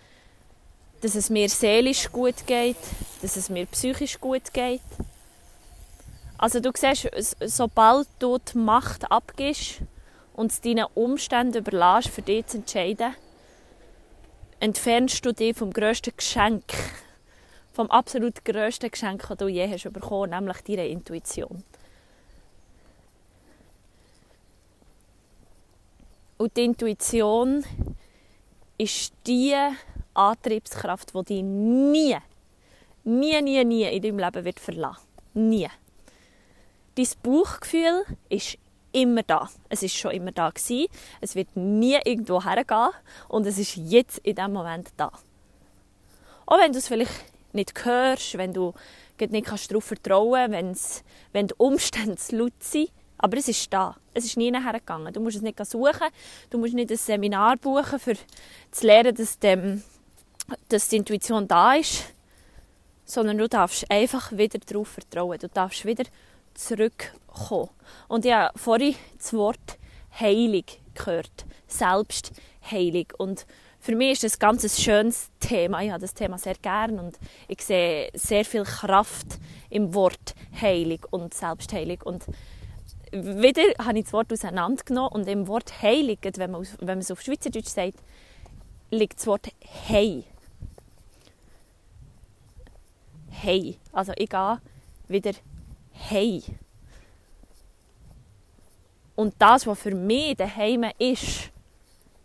dass 1.00 1.14
es 1.14 1.30
mir 1.30 1.48
seelisch 1.48 2.10
gut 2.12 2.46
geht, 2.46 2.76
dass 3.22 3.36
es 3.36 3.48
mir 3.48 3.66
psychisch 3.66 4.20
gut 4.20 4.52
geht. 4.52 4.82
Also 6.38 6.60
du 6.60 6.70
siehst, 6.74 7.10
sobald 7.40 8.08
du 8.18 8.38
die 8.38 8.58
Macht 8.58 9.10
abgibst 9.10 9.82
und 10.34 10.50
es 10.52 10.60
deinen 10.60 10.86
Umständen 10.94 11.58
überlässt, 11.58 12.08
für 12.08 12.22
dich 12.22 12.46
zu 12.46 12.58
entscheiden, 12.58 13.14
entfernst 14.58 15.24
du 15.24 15.32
dich 15.32 15.56
vom 15.56 15.72
grössten 15.72 16.16
Geschenk, 16.16 16.64
vom 17.72 17.90
absolut 17.90 18.44
grössten 18.44 18.90
Geschenk, 18.90 19.26
das 19.28 19.38
du 19.38 19.48
je 19.48 19.68
hast 19.70 19.90
bekommen, 19.92 20.30
nämlich 20.30 20.62
deiner 20.62 20.84
Intuition. 20.84 21.62
Und 26.38 26.56
die 26.56 26.64
Intuition 26.64 27.64
ist 28.78 29.12
die 29.26 29.54
Antriebskraft, 30.14 31.12
die 31.14 31.24
dich 31.24 31.42
nie, 31.42 32.16
nie, 33.04 33.42
nie, 33.42 33.64
nie 33.64 33.84
in 33.84 34.02
deinem 34.02 34.18
Leben 34.18 34.44
wird 34.44 34.60
verlassen. 34.60 35.02
Nie. 35.34 35.68
Dein 36.96 37.08
Bauchgefühl 37.22 38.04
ist 38.28 38.58
immer 38.92 39.22
da. 39.22 39.48
Es 39.68 39.82
ist 39.82 39.96
schon 39.96 40.10
immer 40.12 40.32
da 40.32 40.50
gewesen. 40.50 40.88
Es 41.20 41.34
wird 41.34 41.56
nie 41.56 41.98
irgendwo 42.04 42.44
hergehen 42.44 42.90
und 43.28 43.46
es 43.46 43.58
ist 43.58 43.76
jetzt 43.76 44.18
in 44.18 44.34
diesem 44.34 44.52
Moment 44.52 44.88
da. 44.96 45.12
Auch 46.46 46.58
wenn 46.58 46.72
du 46.72 46.78
es 46.78 46.88
vielleicht 46.88 47.12
nicht 47.52 47.84
hörst, 47.84 48.36
wenn 48.36 48.52
du 48.52 48.74
nicht 49.18 49.70
darauf 49.70 49.84
vertrauen 49.84 50.52
kannst, 50.52 51.04
wenn 51.32 51.46
die 51.46 51.54
Umstände 51.58 52.16
zu 52.16 52.36
laut 52.36 52.52
sind, 52.60 52.90
aber 53.18 53.36
es 53.36 53.48
ist 53.48 53.72
da. 53.72 53.96
Es 54.14 54.24
ist 54.24 54.38
nie 54.38 54.50
hergegangen. 54.50 55.12
Du 55.12 55.20
musst 55.20 55.36
es 55.36 55.42
nicht 55.42 55.64
suchen. 55.66 56.08
Du 56.48 56.58
musst 56.58 56.74
nicht 56.74 56.90
ein 56.90 56.96
Seminar 56.96 57.56
buchen, 57.58 58.00
um 58.06 58.16
zu 58.70 58.86
lernen, 58.86 59.14
dass 59.14 59.38
dem 59.38 59.82
dass 60.68 60.88
die 60.88 60.96
Intuition 60.96 61.48
da 61.48 61.74
ist, 61.74 62.04
sondern 63.04 63.38
du 63.38 63.48
darfst 63.48 63.90
einfach 63.90 64.32
wieder 64.32 64.58
darauf 64.58 64.88
vertrauen. 64.88 65.38
Du 65.38 65.48
darfst 65.48 65.84
wieder 65.84 66.04
zurückkommen. 66.54 67.70
Und 68.08 68.24
ich 68.24 68.32
habe 68.32 68.56
vorhin 68.58 68.94
das 69.18 69.32
Wort 69.32 69.78
heilig 70.18 70.80
gehört. 70.94 71.44
Selbstheilung. 71.66 73.06
Und 73.18 73.46
für 73.78 73.96
mich 73.96 74.12
ist 74.12 74.24
das 74.24 74.34
ein 74.34 74.38
ganz 74.40 74.80
schönes 74.80 75.30
Thema. 75.40 75.82
Ich 75.82 75.90
habe 75.90 76.00
das 76.00 76.14
Thema 76.14 76.38
sehr 76.38 76.56
gern 76.60 76.98
und 76.98 77.18
ich 77.48 77.62
sehe 77.62 78.10
sehr 78.14 78.44
viel 78.44 78.64
Kraft 78.64 79.38
im 79.70 79.94
Wort 79.94 80.34
Heilig 80.60 81.00
und 81.10 81.32
Selbstheilung. 81.32 82.02
Und 82.04 82.26
wieder 83.12 83.62
habe 83.82 83.98
ich 83.98 84.04
das 84.04 84.12
Wort 84.12 84.32
auseinandergenommen 84.32 85.12
und 85.12 85.28
im 85.28 85.48
Wort 85.48 85.82
Heilig, 85.82 86.18
wenn 86.36 86.50
man, 86.50 86.66
wenn 86.78 86.86
man 86.86 86.98
es 86.98 87.10
auf 87.10 87.22
Schweizerdeutsch 87.22 87.68
sagt, 87.68 87.98
liegt 88.90 89.18
das 89.18 89.26
Wort 89.26 89.48
Hei 89.88 90.24
hey. 93.42 93.78
Also 93.92 94.12
ich 94.16 94.28
gehe 94.28 94.60
wieder 95.08 95.32
hey. 95.92 96.42
Und 99.16 99.34
das, 99.38 99.66
was 99.66 99.78
für 99.78 99.94
mich 99.94 100.36
daheim 100.36 100.86
ist, 100.98 101.50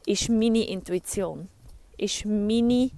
ist 0.05 0.29
meine 0.29 0.65
Intuition. 0.67 1.49
Ist 1.97 2.25
meine, 2.25 2.91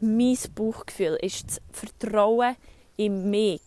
mein 0.00 0.38
Bauchgefühl. 0.54 1.18
Ist 1.22 1.46
das 1.46 1.60
Vertrauen 1.70 2.56
in 2.96 3.30
mich. 3.30 3.62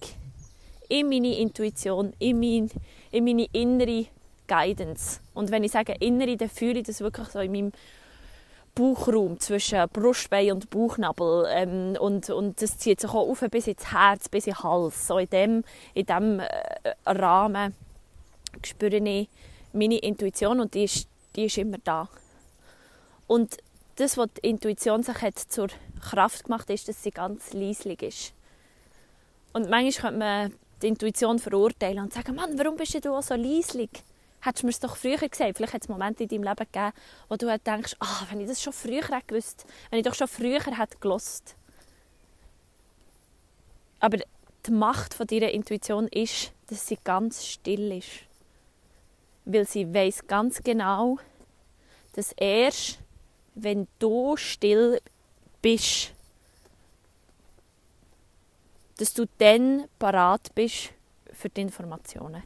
In 0.88 1.10
meine 1.10 1.36
Intuition, 1.38 2.14
in, 2.20 2.40
mein, 2.40 2.70
in 3.12 3.24
meine 3.24 3.48
innere 3.54 4.06
Guidance. 4.48 5.20
Und 5.34 5.50
wenn 5.50 5.64
ich 5.64 5.72
sage 5.72 5.96
innere, 6.00 6.38
dann 6.38 6.50
fühle 6.50 6.80
ich 6.80 6.86
das 6.86 7.02
wirklich 7.02 7.28
so 7.30 7.40
in 7.40 7.52
meinem 7.52 7.72
Bauchraum 8.76 9.40
zwischen 9.40 9.88
Brustbein 9.90 10.52
und 10.52 10.70
Bauchnabel 10.70 11.46
ähm, 11.50 11.98
und, 12.00 12.30
und 12.30 12.62
das 12.62 12.78
zieht 12.78 13.00
sich 13.00 13.10
auch 13.10 13.30
auf 13.30 13.40
bis 13.50 13.68
ins 13.68 13.92
Herz, 13.92 14.28
bis 14.28 14.48
in 14.48 14.54
den 14.54 14.64
Hals. 14.64 15.08
So 15.08 15.18
in 15.18 15.30
dem, 15.30 15.64
in 15.94 16.06
dem 16.06 16.40
äh, 16.42 16.50
Rahmen 17.06 17.74
spüre 18.64 18.98
ich 18.98 19.30
meine 19.72 19.98
Intuition 19.98 20.60
und 20.60 20.74
die 20.74 20.84
ist, 20.84 21.08
die 21.36 21.46
ist 21.46 21.58
immer 21.58 21.78
da. 21.84 22.10
Und 23.28 23.58
das, 23.96 24.18
was 24.18 24.28
die 24.34 24.50
Intuition 24.50 25.04
sich 25.04 25.22
hat 25.22 25.40
zur 25.40 25.70
Kraft 26.02 26.44
gemacht 26.44 26.70
ist, 26.70 26.88
dass 26.88 27.02
sie 27.02 27.12
ganz 27.12 27.54
leislich 27.54 28.02
ist. 28.02 28.34
Und 29.54 29.70
manchmal 29.70 30.12
könnte 30.12 30.20
man 30.20 30.54
die 30.82 30.88
Intuition 30.88 31.40
verurteilen 31.40 32.00
und 32.00 32.14
sagen, 32.14 32.36
Mann, 32.36 32.58
warum 32.60 32.76
bist 32.76 32.94
du 32.94 33.22
so 33.22 33.36
leislich? 33.36 33.90
Hättest 34.46 34.64
du 34.64 34.68
mir 34.68 34.72
es 34.72 34.80
doch 34.80 34.96
früher 34.96 35.18
gesagt. 35.18 35.58
Vielleicht 35.58 35.74
hat 35.74 35.82
es 35.82 35.90
Momente 35.90 36.24
in 36.24 36.30
deinem 36.30 36.44
Leben 36.44 36.68
gegeben, 36.72 36.94
wo 37.30 37.36
du 37.36 37.50
halt 37.50 37.66
denkst, 37.66 37.96
ah, 38.00 38.26
wenn 38.30 38.42
ich 38.42 38.48
das 38.48 38.62
schon 38.62 38.74
früher 38.74 39.04
hätte 39.08 39.28
gewusst, 39.28 39.66
wenn 39.90 40.00
ich 40.00 40.06
doch 40.06 40.14
schon 40.14 40.28
früher 40.28 40.62
hätte 40.62 40.98
gelost. 41.00 41.56
Aber 44.00 44.18
die 44.66 44.72
Macht 44.72 45.14
von 45.14 45.28
deiner 45.28 45.52
Intuition 45.52 46.08
ist, 46.08 46.52
dass 46.68 46.88
sie 46.88 46.98
ganz 47.04 47.46
still 47.46 47.92
ist. 47.92 48.26
Weil 49.46 49.68
sie 49.68 49.94
weiß 49.94 50.28
ganz 50.28 50.62
genau, 50.64 51.20
dass 52.14 52.32
erst, 52.34 53.00
wenn 53.54 53.88
du 54.00 54.38
still 54.38 55.00
bist, 55.62 56.14
dass 58.98 59.14
du 59.14 59.26
dann 59.38 59.86
parat 60.00 60.54
bist 60.56 60.92
für 61.34 61.50
die 61.50 61.62
Informationen. 61.62 62.44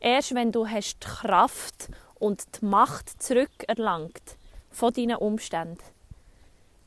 Erst 0.00 0.34
wenn 0.34 0.52
du 0.52 0.66
hast 0.66 0.98
die 1.02 1.06
Kraft 1.06 1.88
und 2.14 2.44
die 2.60 2.64
Macht 2.64 3.22
zurückerlangt 3.22 4.36
von 4.70 4.92
deinen 4.92 5.16
Umständen, 5.16 5.82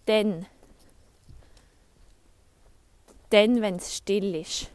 dann, 0.06 0.46
dann 3.30 3.62
wenn 3.62 3.76
es 3.76 3.96
still 3.96 4.36
ist, 4.36 4.70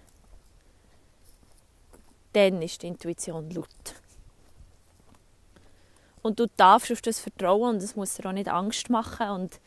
dann 2.33 2.63
ist 2.63 2.83
die 2.83 2.89
Intuition 2.89 3.51
laut. 3.51 3.69
Und 6.23 6.41
du 6.41 6.47
darfst 6.57 6.91
auf 6.91 7.03
das 7.03 7.21
vertrauen 7.21 7.77
und 7.77 7.83
es 7.83 7.97
muss 7.97 8.15
dir 8.15 8.27
auch 8.27 8.33
nicht 8.33 8.49
Angst 8.49 8.91
machen 8.91 9.29
und 9.29 9.61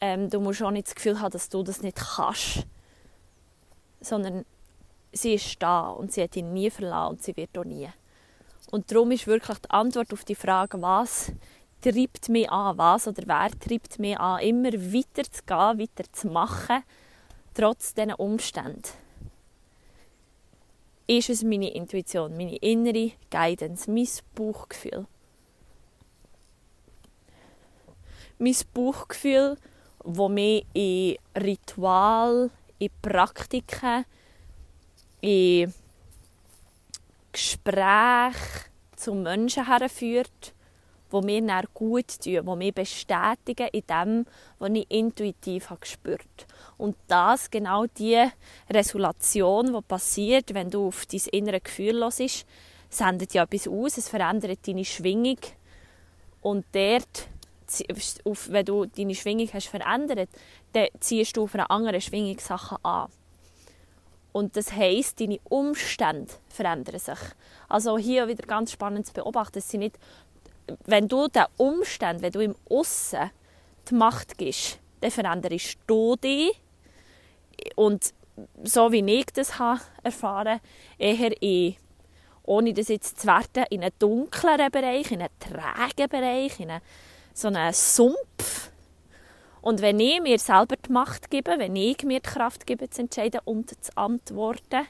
ähm, 0.00 0.30
du 0.30 0.40
musst 0.40 0.62
auch 0.62 0.70
nicht 0.70 0.86
das 0.86 0.94
Gefühl 0.94 1.20
haben, 1.20 1.32
dass 1.32 1.48
du 1.48 1.62
das 1.62 1.82
nicht 1.82 1.96
kannst. 1.96 2.66
Sondern 4.00 4.44
sie 5.22 5.34
ist 5.34 5.62
da 5.62 5.88
und 5.88 6.12
sie 6.12 6.22
hat 6.22 6.36
ihn 6.36 6.52
nie 6.52 6.70
verlassen 6.70 7.10
und 7.10 7.22
sie 7.22 7.36
wird 7.36 7.56
auch 7.58 7.64
nie. 7.64 7.88
Und 8.70 8.90
darum 8.90 9.10
ist 9.10 9.26
wirklich 9.26 9.58
die 9.58 9.70
Antwort 9.70 10.12
auf 10.12 10.24
die 10.24 10.34
Frage, 10.34 10.80
was 10.82 11.32
treibt 11.80 12.28
mich 12.28 12.50
an, 12.50 12.76
was 12.76 13.08
oder 13.08 13.22
wer 13.26 13.50
treibt 13.58 13.98
mich 13.98 14.18
an, 14.18 14.40
immer 14.40 14.72
weiter 14.72 15.30
zu 15.30 15.42
gehen, 15.44 15.78
weiter 15.78 16.12
zu 16.12 16.28
machen, 16.28 16.82
trotz 17.54 17.94
diesen 17.94 18.12
Umständen. 18.14 18.82
Ist 21.06 21.30
es 21.30 21.42
meine 21.42 21.70
Intuition, 21.70 22.36
meine 22.36 22.56
innere 22.56 23.12
Guidance, 23.30 23.90
mein 23.90 24.08
Bauchgefühl. 24.34 25.06
Mein 28.38 28.56
Bauchgefühl, 28.74 29.56
wo 30.04 30.28
mich 30.28 30.66
in 30.74 31.16
Ritual, 31.34 32.50
in 32.78 32.90
Praktiken, 33.00 34.04
in 35.20 35.72
Gespräche 37.32 38.68
zu 38.96 39.14
Menschen 39.14 39.66
herführt, 39.66 40.54
wo 41.10 41.20
mir 41.20 41.40
dann 41.40 41.64
gut 41.72 42.20
tun, 42.22 42.40
wo 42.44 42.56
mich 42.56 42.74
bestätigen 42.74 43.68
in 43.72 43.82
dem, 43.88 44.26
was 44.58 44.70
ich 44.70 44.90
intuitiv 44.90 45.70
habe 45.70 45.80
gespürt. 45.80 46.46
Und 46.76 46.96
das 47.06 47.50
genau 47.50 47.86
die 47.86 48.26
Resolution, 48.70 49.72
die 49.72 49.80
passiert, 49.82 50.52
wenn 50.54 50.70
du 50.70 50.88
auf 50.88 51.06
dein 51.06 51.20
innere 51.32 51.60
Gefühl 51.60 52.02
ist, 52.02 52.46
sendet 52.90 53.34
ja 53.34 53.44
etwas 53.44 53.68
aus, 53.68 53.98
es 53.98 54.08
verändert 54.08 54.66
deine 54.66 54.84
Schwingung 54.84 55.38
und 56.40 56.64
dort 56.72 57.28
wenn 58.48 58.64
du 58.64 58.86
deine 58.86 59.14
Schwingung 59.14 59.48
hast 59.52 59.68
verändert, 59.68 60.30
dann 60.72 60.88
ziehst 61.00 61.36
du 61.36 61.42
auf 61.42 61.54
eine 61.54 61.68
andere 61.68 62.00
Schwingung 62.00 62.38
Sachen 62.38 62.78
an. 62.82 63.10
Und 64.38 64.56
das 64.56 64.72
heisst, 64.72 65.18
deine 65.18 65.40
Umstände 65.48 66.32
verändern 66.48 67.00
sich. 67.00 67.18
Also 67.68 67.98
hier 67.98 68.28
wieder 68.28 68.46
ganz 68.46 68.70
spannend 68.70 69.04
zu 69.04 69.12
beobachten, 69.12 69.54
dass 69.54 69.68
sie 69.68 69.78
nicht, 69.78 69.98
wenn 70.86 71.08
du 71.08 71.26
den 71.26 71.46
Umstand, 71.56 72.22
wenn 72.22 72.30
du 72.30 72.38
im 72.38 72.54
Aussen 72.70 73.32
die 73.90 73.94
Macht 73.94 74.38
gibst, 74.38 74.78
dann 75.00 75.10
veränderst 75.10 75.78
du 75.88 76.14
dich. 76.14 76.52
Und 77.74 78.14
so 78.62 78.92
wie 78.92 79.04
ich 79.12 79.26
das 79.26 79.58
habe 79.58 79.80
erfahren 80.04 80.60
eher 80.98 81.42
in, 81.42 81.74
ohne 82.44 82.72
das 82.72 82.86
jetzt 82.86 83.18
zu 83.18 83.26
werten, 83.26 83.64
in 83.70 83.82
einen 83.82 83.92
dunkleren 83.98 84.70
Bereich, 84.70 85.10
in 85.10 85.20
einen 85.20 85.34
trägen 85.40 86.08
Bereich, 86.08 86.60
in 86.60 86.70
einen, 86.70 86.82
so 87.34 87.48
einen 87.48 87.72
Sumpf 87.72 88.70
und 89.60 89.82
wenn 89.82 90.00
ich 90.00 90.20
mir 90.20 90.38
selber 90.38 90.76
die 90.76 90.92
Macht 90.92 91.30
gebe, 91.30 91.58
wenn 91.58 91.76
ich 91.76 92.02
mir 92.04 92.20
die 92.20 92.28
Kraft 92.28 92.66
gebe, 92.66 92.88
zu 92.90 93.02
entscheiden 93.02 93.40
und 93.44 93.70
zu 93.84 93.96
antworten, 93.96 94.86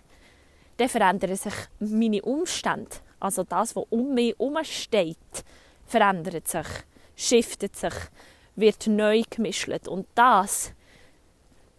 dann 0.76 0.88
verändern 0.88 1.36
sich 1.36 1.54
meine 1.80 2.22
Umstände. 2.22 2.96
Also 3.20 3.44
das, 3.44 3.74
was 3.74 3.84
um 3.90 4.14
mich 4.14 4.34
herum 4.38 4.58
steht, 4.62 5.16
verändert 5.86 6.46
sich, 6.46 6.66
shiftet 7.16 7.74
sich, 7.76 7.94
wird 8.54 8.86
neu 8.86 9.22
gemischt. 9.28 9.88
Und 9.88 10.06
das 10.14 10.72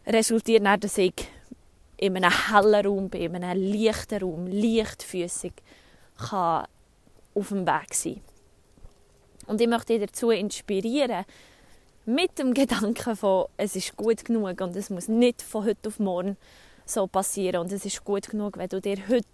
resultiert 0.06 0.66
dann, 0.66 0.80
dass 0.80 0.98
ich 0.98 1.14
in 1.98 2.18
einem 2.18 2.32
hellen 2.32 2.86
Raum 2.86 3.10
bin, 3.10 3.36
in 3.36 3.44
einem 3.44 3.62
leichten 3.62 4.22
Raum, 4.22 4.48
leichtfüßig 4.48 5.54
kann 6.18 6.66
auf 7.36 7.50
dem 7.50 7.66
Weg 7.66 7.94
sein. 7.94 8.22
Und 9.48 9.62
ich 9.62 9.68
möchte 9.68 9.98
dich 9.98 10.08
dazu 10.08 10.32
inspirieren, 10.32 11.26
mit 12.10 12.40
dem 12.40 12.56
Gedanken 12.56 13.16
von, 13.16 13.46
es 13.56 13.76
ist 13.76 13.96
gut 13.96 14.26
genug 14.26 14.62
und 14.62 14.76
es 14.76 14.90
muss 14.90 15.08
nicht 15.08 15.44
von 15.44 15.64
heute 15.64 15.90
auf 15.90 16.00
morgen 16.00 16.38
so 16.84 17.06
passieren 17.06 17.62
und 17.62 17.72
es 17.72 17.86
ist 17.86 18.04
gut 18.04 18.30
genug, 18.30 18.58
wenn 18.58 18.68
du 18.68 18.82
dir 18.82 18.98
heute 19.08 19.28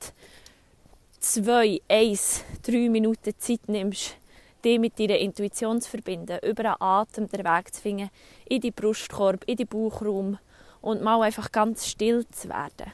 zwei, 1.21 1.79
eins, 1.87 2.43
drei 2.63 2.89
Minuten 2.89 3.33
Zeit 3.37 3.69
nimmst, 3.69 4.17
dich 4.65 4.77
mit 4.77 4.99
deiner 4.99 5.17
Intuition 5.17 5.79
zu 5.79 5.89
verbinden, 5.89 6.37
über 6.43 6.63
den 6.63 6.81
Atem 6.81 7.29
den 7.29 7.45
Weg 7.45 7.73
zu 7.73 7.81
finden, 7.81 8.09
in 8.49 8.59
die 8.59 8.71
Brustkorb, 8.71 9.45
in 9.45 9.55
den 9.55 9.67
Bauchraum 9.67 10.37
und 10.81 11.01
mal 11.01 11.21
einfach 11.21 11.53
ganz 11.53 11.87
still 11.87 12.27
zu 12.27 12.49
werden. 12.49 12.91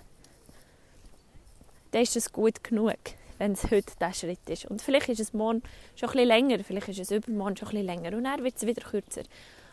Dann 1.89 2.04
ist 2.04 2.15
es 2.15 2.32
gut 2.32 2.63
genug, 2.63 3.00
wenn 3.39 3.54
es 3.54 3.63
heute 3.63 3.94
dieser 4.00 4.13
Schritt 4.13 4.48
ist. 4.48 4.65
Und 4.65 4.84
vielleicht 4.84 5.10
ist 5.10 5.20
es 5.20 5.34
morgen 5.34 5.63
schon 5.96 6.10
ein 6.10 6.13
bisschen 6.13 6.28
länger, 6.28 6.63
vielleicht 6.63 6.89
ist 6.89 7.00
es 7.00 7.10
übermorgen 7.10 7.58
schon 7.58 7.70
ein 7.70 7.72
bisschen 7.72 7.88
länger 7.88 8.15
und 8.15 8.26
dann 8.26 8.44
wird 8.44 8.58
es 8.58 8.67
wieder 8.67 8.84
kürzer. 8.84 9.24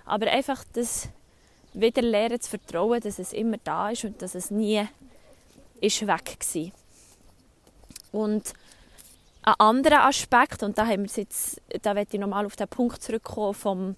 Aber 0.08 0.26
einfach 0.30 0.64
das 0.72 1.08
wieder 1.74 2.02
lernen 2.02 2.40
zu 2.40 2.50
vertrauen, 2.50 3.00
dass 3.00 3.18
es 3.18 3.32
immer 3.32 3.58
da 3.62 3.90
ist 3.90 4.04
und 4.04 4.20
dass 4.22 4.34
es 4.34 4.50
nie 4.50 4.86
ist 5.80 6.06
weg 6.06 6.38
war. 6.54 6.70
Und 8.10 8.54
ein 9.42 9.54
anderer 9.58 10.06
Aspekt, 10.06 10.62
und 10.62 10.78
da 10.78 10.86
haben 10.86 11.04
wir 11.04 11.22
jetzt, 11.22 11.60
da 11.82 11.94
werde 11.94 12.08
ich 12.12 12.20
nochmal 12.20 12.46
auf 12.46 12.56
den 12.56 12.68
Punkt 12.68 13.02
zurückkommen, 13.02 13.54
vom, 13.54 13.96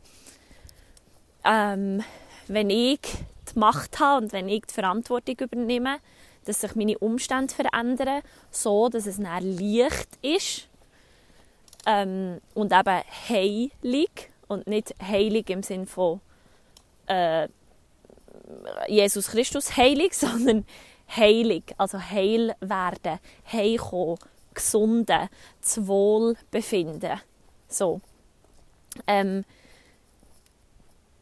ähm, 1.44 2.02
wenn 2.48 2.70
ich 2.70 3.00
die 3.54 3.58
Macht 3.58 4.00
habe 4.00 4.24
und 4.24 4.32
wenn 4.32 4.48
ich 4.48 4.66
die 4.66 4.74
Verantwortung 4.74 5.36
übernehme, 5.38 5.98
dass 6.44 6.60
sich 6.60 6.74
meine 6.74 6.98
Umstände 6.98 7.54
verändern, 7.54 8.22
so 8.50 8.88
dass 8.88 9.06
es 9.06 9.18
dann 9.18 9.44
leicht 9.44 10.08
ist 10.22 10.68
ähm, 11.86 12.40
und 12.54 12.72
eben 12.72 13.02
heilig 13.28 14.30
und 14.50 14.66
nicht 14.66 14.94
heilig 15.00 15.48
im 15.48 15.62
Sinn 15.62 15.86
von 15.86 16.20
äh, 17.06 17.48
Jesus 18.88 19.28
Christus 19.28 19.76
heilig, 19.76 20.12
sondern 20.18 20.66
heilig, 21.16 21.72
also 21.78 22.00
heil 22.00 22.54
werden, 22.60 23.20
heimkommen, 23.50 24.18
gesunden, 24.52 25.28
zu 25.60 25.86
Wohlbefinden. 25.86 27.20
So. 27.68 28.00
Ähm, 29.06 29.44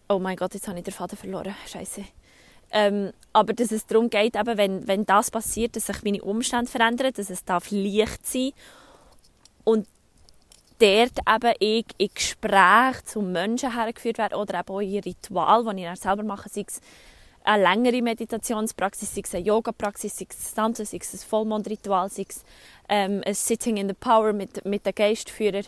oh 0.09 0.19
mein 0.19 0.37
Gott, 0.37 0.55
jetzt 0.55 0.67
habe 0.67 0.79
ich 0.79 0.85
den 0.85 0.95
Faden 0.95 1.19
verloren. 1.19 1.55
Scheiße. 1.67 2.05
Ähm, 2.71 3.13
aber 3.35 3.53
dass 3.53 3.73
es 3.73 3.87
darum 3.87 4.09
geht, 4.09 4.37
eben, 4.37 4.57
wenn, 4.57 4.89
wenn 4.89 5.05
das 5.05 5.31
passiert, 5.31 5.77
dass 5.77 5.87
sich 5.87 6.03
meine 6.03 6.23
Umstände 6.23 6.71
verändern, 6.71 7.13
dass 7.15 7.29
es 7.29 7.45
darf 7.45 7.71
leicht 7.71 8.27
sein 8.27 8.53
und 9.65 9.87
dort 10.79 11.19
eben 11.29 11.55
ich 11.59 11.87
in 11.99 12.11
Gespräch 12.15 13.05
zu 13.05 13.21
Menschen 13.21 13.75
hergeführt 13.75 14.19
werde 14.19 14.37
oder 14.37 14.61
eben 14.61 14.69
auch 14.69 14.81
in 14.81 14.99
Ritual, 15.01 15.65
die 15.75 15.81
ich 15.83 15.87
dann 15.87 15.97
selber 15.97 16.23
mache, 16.23 16.49
sei 16.49 16.65
es 16.67 16.81
eine 17.45 17.63
längere 17.63 18.03
Meditationspraxis, 18.03 19.15
sei 19.15 19.23
es 19.25 19.35
eine 19.35 19.45
Yoga-Praxis, 19.45 20.17
sei 20.17 20.27
es 20.29 20.55
Tanzen, 20.55 20.85
sei 20.85 20.99
es 21.01 21.15
ein 21.15 21.29
Vollmondritual, 21.29 22.11
sei 22.11 22.27
es 22.29 22.45
ähm, 22.89 23.23
ein 23.25 23.35
Sitting 23.35 23.79
in 23.79 23.89
the 23.89 23.95
Power 23.95 24.33
mit, 24.33 24.65
mit 24.65 24.85
den 24.85 24.95
Geistführern, 24.95 25.65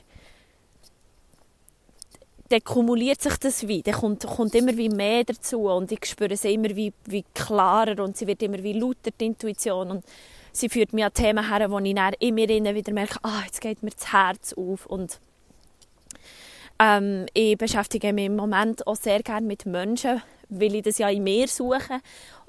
dann 2.51 2.65
kumuliert 2.65 3.23
sich 3.23 3.37
das 3.37 3.67
wie, 3.69 3.81
dann 3.83 3.95
kommt, 3.95 4.27
kommt 4.27 4.55
immer 4.57 4.77
wie 4.77 4.89
mehr 4.89 5.25
dazu 5.25 5.69
und 5.69 5.91
ich 5.93 6.05
spüre 6.05 6.37
sie 6.37 6.55
immer 6.55 6.75
wie, 6.75 6.93
wie 7.07 7.25
klarer 7.33 8.03
und 8.03 8.17
sie 8.17 8.27
wird 8.27 8.43
immer 8.43 8.63
wie 8.63 8.73
lauter, 8.73 9.11
die 9.19 9.27
Intuition 9.27 9.91
und 9.93 10.05
sie 10.53 10.69
führt 10.69 10.93
mich 10.93 11.05
an 11.05 11.13
Themen 11.13 11.49
her, 11.49 11.71
wo 11.71 11.79
ich 11.79 11.95
dann 11.95 12.15
in 12.19 12.35
mir 12.35 12.49
wieder 12.49 12.93
merke, 12.93 13.19
ah, 13.23 13.43
jetzt 13.45 13.61
geht 13.61 13.83
mir 13.83 13.91
das 13.91 14.13
Herz 14.13 14.53
auf. 14.53 14.87
Und 14.87 15.21
ähm, 16.79 17.27
ich 17.35 17.59
beschäftige 17.59 18.13
mich 18.13 18.27
im 18.27 18.37
Moment 18.37 18.87
auch 18.87 18.97
sehr 18.97 19.23
gerne 19.23 19.47
mit 19.47 19.67
Menschen, 19.67 20.23
weil 20.49 20.75
ich 20.75 20.83
das 20.83 20.99
ja 20.99 21.09
in 21.09 21.25
mir 21.25 21.47
suche, 21.47 22.01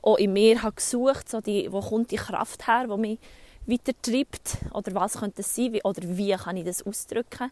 auch 0.01 0.17
in 0.17 0.33
mir 0.33 0.63
habe 0.63 0.75
gesucht, 0.75 1.29
so 1.29 1.41
die, 1.41 1.71
wo 1.71 1.81
kommt 1.81 2.11
die 2.11 2.15
Kraft 2.15 2.67
her, 2.67 2.87
die 2.87 2.97
mich 2.97 3.19
weitertreibt? 3.65 4.57
Oder 4.73 4.95
was 4.95 5.19
könnte 5.19 5.41
es 5.41 5.55
sein? 5.55 5.79
Oder 5.83 6.01
wie 6.03 6.31
kann 6.33 6.57
ich 6.57 6.65
das 6.65 6.85
ausdrücken, 6.85 7.51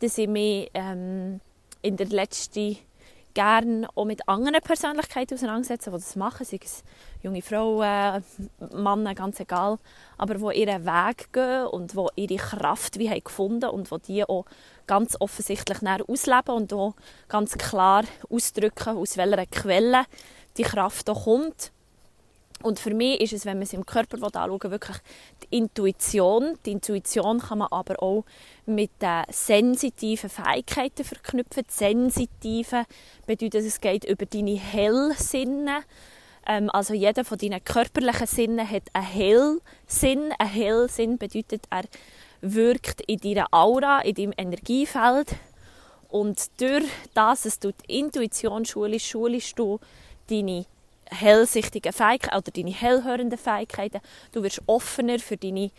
dass 0.00 0.18
ich 0.18 0.28
mich 0.28 0.70
ähm, 0.74 1.40
in 1.82 1.96
der 1.96 2.06
letzten 2.06 2.78
gerne 3.34 3.88
auch 3.94 4.04
mit 4.04 4.26
anderen 4.28 4.60
Persönlichkeiten 4.62 5.34
auseinandersetzen, 5.34 5.90
die 5.90 5.98
das 5.98 6.16
machen, 6.16 6.46
sei 6.46 6.60
es 6.62 6.82
junge 7.22 7.42
Frauen, 7.42 8.24
Männer, 8.72 9.14
ganz 9.14 9.40
egal, 9.40 9.78
aber 10.16 10.34
die 10.36 10.60
ihren 10.60 10.86
Weg 10.86 11.32
gehen 11.32 11.66
und 11.66 11.92
die 11.92 12.22
ihre 12.22 12.36
Kraft 12.36 12.98
wie 12.98 13.10
haben 13.10 13.24
gefunden 13.24 13.70
und 13.70 13.90
die 13.90 14.14
die 14.14 14.24
auch 14.24 14.46
ganz 14.86 15.16
offensichtlich 15.20 15.78
ausleben 15.82 16.54
und 16.54 16.72
auch 16.72 16.94
ganz 17.28 17.58
klar 17.58 18.04
ausdrücken, 18.30 18.96
aus 18.96 19.16
welcher 19.16 19.46
Quelle 19.46 20.04
die 20.56 20.62
Kraft 20.62 21.06
kommt. 21.06 21.73
Und 22.64 22.80
für 22.80 22.94
mich 22.94 23.20
ist 23.20 23.34
es, 23.34 23.44
wenn 23.44 23.58
man 23.58 23.64
es 23.64 23.74
im 23.74 23.84
Körper 23.84 24.16
anschauen 24.16 24.62
will, 24.62 24.70
wirklich 24.70 24.96
die 25.42 25.58
Intuition. 25.58 26.58
Die 26.64 26.72
Intuition 26.72 27.38
kann 27.38 27.58
man 27.58 27.68
aber 27.70 28.02
auch 28.02 28.24
mit 28.64 28.90
den 29.02 29.24
sensitiven 29.28 30.30
Fähigkeiten 30.30 31.04
verknüpfen. 31.04 31.64
Die 31.68 31.72
sensitiven 31.72 32.86
bedeutet, 33.26 33.66
es 33.66 33.82
geht 33.82 34.06
über 34.06 34.24
deine 34.24 34.58
Hellsinne. 34.58 35.82
Ähm, 36.46 36.70
also 36.70 36.94
jeder 36.94 37.22
von 37.26 37.36
deinen 37.36 37.62
körperlichen 37.62 38.26
Sinnen 38.26 38.70
hat 38.70 38.84
einen 38.94 39.06
Hellsinn. 39.08 40.32
Ein 40.38 40.48
Hellsinn 40.48 41.18
bedeutet, 41.18 41.64
er 41.68 41.84
wirkt 42.40 43.02
in 43.02 43.18
deiner 43.18 43.48
Aura, 43.50 44.00
in 44.00 44.14
deinem 44.14 44.32
Energiefeld. 44.38 45.36
Und 46.08 46.58
durch 46.62 46.84
das, 47.12 47.42
dass 47.42 47.58
du 47.58 47.72
die 47.72 47.98
Intuition 47.98 48.64
schulst, 48.64 49.04
schulst 49.04 49.58
du 49.58 49.80
deine 50.30 50.64
hellsichtigen 51.10 51.92
Fähigkeiten 51.92 52.36
oder 52.36 52.50
deine 52.50 52.70
hellhörenden 52.70 53.38
Fähigkeiten. 53.38 54.00
Du 54.32 54.42
wirst 54.42 54.62
offener 54.66 55.18
für 55.18 55.36
deine 55.36 55.70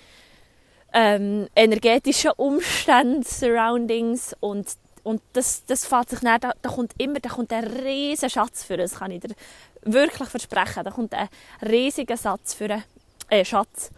ähm, 0.93 1.47
energetischen 1.55 2.31
Umstände, 2.37 3.27
Surroundings 3.27 4.35
und 4.39 4.67
und 5.03 5.21
das, 5.33 5.63
das 5.65 5.85
fällt 5.85 6.09
sich 6.09 6.19
dann, 6.21 6.39
da, 6.39 6.53
da 6.63 6.69
kommt 6.69 6.93
immer 6.97 7.19
da 7.19 7.29
kommt 7.29 7.53
ein 7.53 7.63
riesiger 7.63 8.27
Schatz 8.27 8.63
für 8.63 8.81
uns, 8.81 8.95
kann 8.95 9.11
ich 9.11 9.21
dir 9.21 9.35
wirklich 9.83 10.27
versprechen. 10.27 10.83
Da 10.83 10.89
kommt 10.89 11.13
ein 11.13 11.29
riesiger 11.61 12.17
Satz 12.17 12.55
für 12.55 12.71
einen, 12.71 12.83
äh, 13.29 13.45
Schatz. 13.45 13.91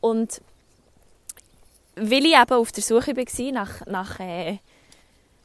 Und 0.00 0.40
weil 1.94 2.24
ich 2.24 2.34
eben 2.34 2.52
auf 2.52 2.72
der 2.72 2.82
Suche 2.82 3.14
war 3.14 3.52
nach, 3.52 3.86
nach 3.86 4.20
äh, 4.20 4.58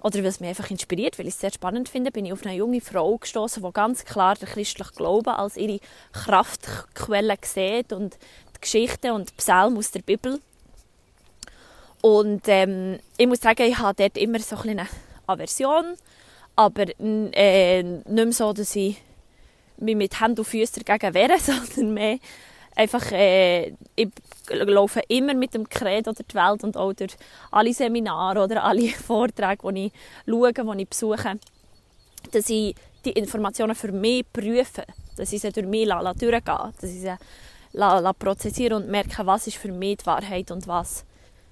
oder 0.01 0.19
weil 0.19 0.25
es 0.25 0.39
mich 0.39 0.49
einfach 0.49 0.69
inspiriert, 0.71 1.19
weil 1.19 1.27
ich 1.27 1.35
es 1.35 1.39
sehr 1.39 1.51
spannend 1.51 1.87
finde, 1.87 2.11
bin 2.11 2.25
ich 2.25 2.33
auf 2.33 2.43
eine 2.43 2.55
junge 2.55 2.81
Frau 2.81 3.17
gestoßen, 3.17 3.61
die 3.63 3.71
ganz 3.71 4.03
klar 4.03 4.35
den 4.35 4.47
christlichen 4.47 4.95
Glauben 4.95 5.29
als 5.29 5.57
ihre 5.57 5.79
Kraftquelle 6.11 7.37
sieht 7.43 7.93
und 7.93 8.17
die 8.55 8.61
Geschichten 8.61 9.11
und 9.11 9.29
die 9.29 9.35
Psalmen 9.35 9.77
aus 9.77 9.91
der 9.91 10.01
Bibel. 10.01 10.39
Und 12.01 12.41
ähm, 12.47 12.99
ich 13.17 13.27
muss 13.27 13.41
sagen, 13.41 13.61
ich 13.63 13.77
habe 13.77 13.93
dort 13.95 14.17
immer 14.17 14.39
so 14.39 14.57
eine 14.57 14.87
Aversion, 15.27 15.95
aber 16.55 16.85
äh, 16.99 17.83
nicht 17.83 18.05
mehr 18.07 18.31
so, 18.31 18.53
dass 18.53 18.75
ich 18.75 18.97
mich 19.77 19.95
mit 19.95 20.19
Händen 20.19 20.39
und 20.39 20.45
Füßen 20.45 20.83
dagegen 20.83 21.13
wehre, 21.13 21.37
sondern 21.39 21.93
mehr 21.93 22.17
einfach, 22.75 23.11
äh, 23.11 23.73
ich 23.95 24.09
laufe 24.49 25.01
immer 25.07 25.33
mit 25.33 25.53
dem 25.53 25.67
Credo 25.67 26.13
durch 26.13 26.27
die 26.27 26.35
Welt 26.35 26.63
und 26.63 26.77
auch 26.77 26.93
durch 26.93 27.15
alle 27.51 27.73
Seminare 27.73 28.43
oder 28.43 28.63
alle 28.63 28.87
Vorträge, 29.07 29.73
die 29.73 29.85
ich 29.87 29.93
schaue, 30.27 30.53
die 30.53 30.81
ich 30.81 30.89
besuche, 30.89 31.39
dass 32.31 32.49
ich 32.49 32.75
die 33.05 33.11
Informationen 33.11 33.75
für 33.75 33.91
mich 33.91 34.25
prüfe, 34.31 34.83
dass 35.17 35.33
ich 35.33 35.41
sie 35.41 35.51
durch 35.51 35.67
mich 35.67 35.87
durchgehe, 35.87 36.71
dass 36.79 36.89
ich 36.89 37.01
sie 37.01 37.15
prozessiere 38.19 38.75
und 38.75 38.89
merke, 38.89 39.25
was 39.25 39.47
ist 39.47 39.57
für 39.57 39.71
mich 39.71 39.97
die 39.97 40.05
Wahrheit 40.05 40.51
und 40.51 40.67
was, 40.67 41.05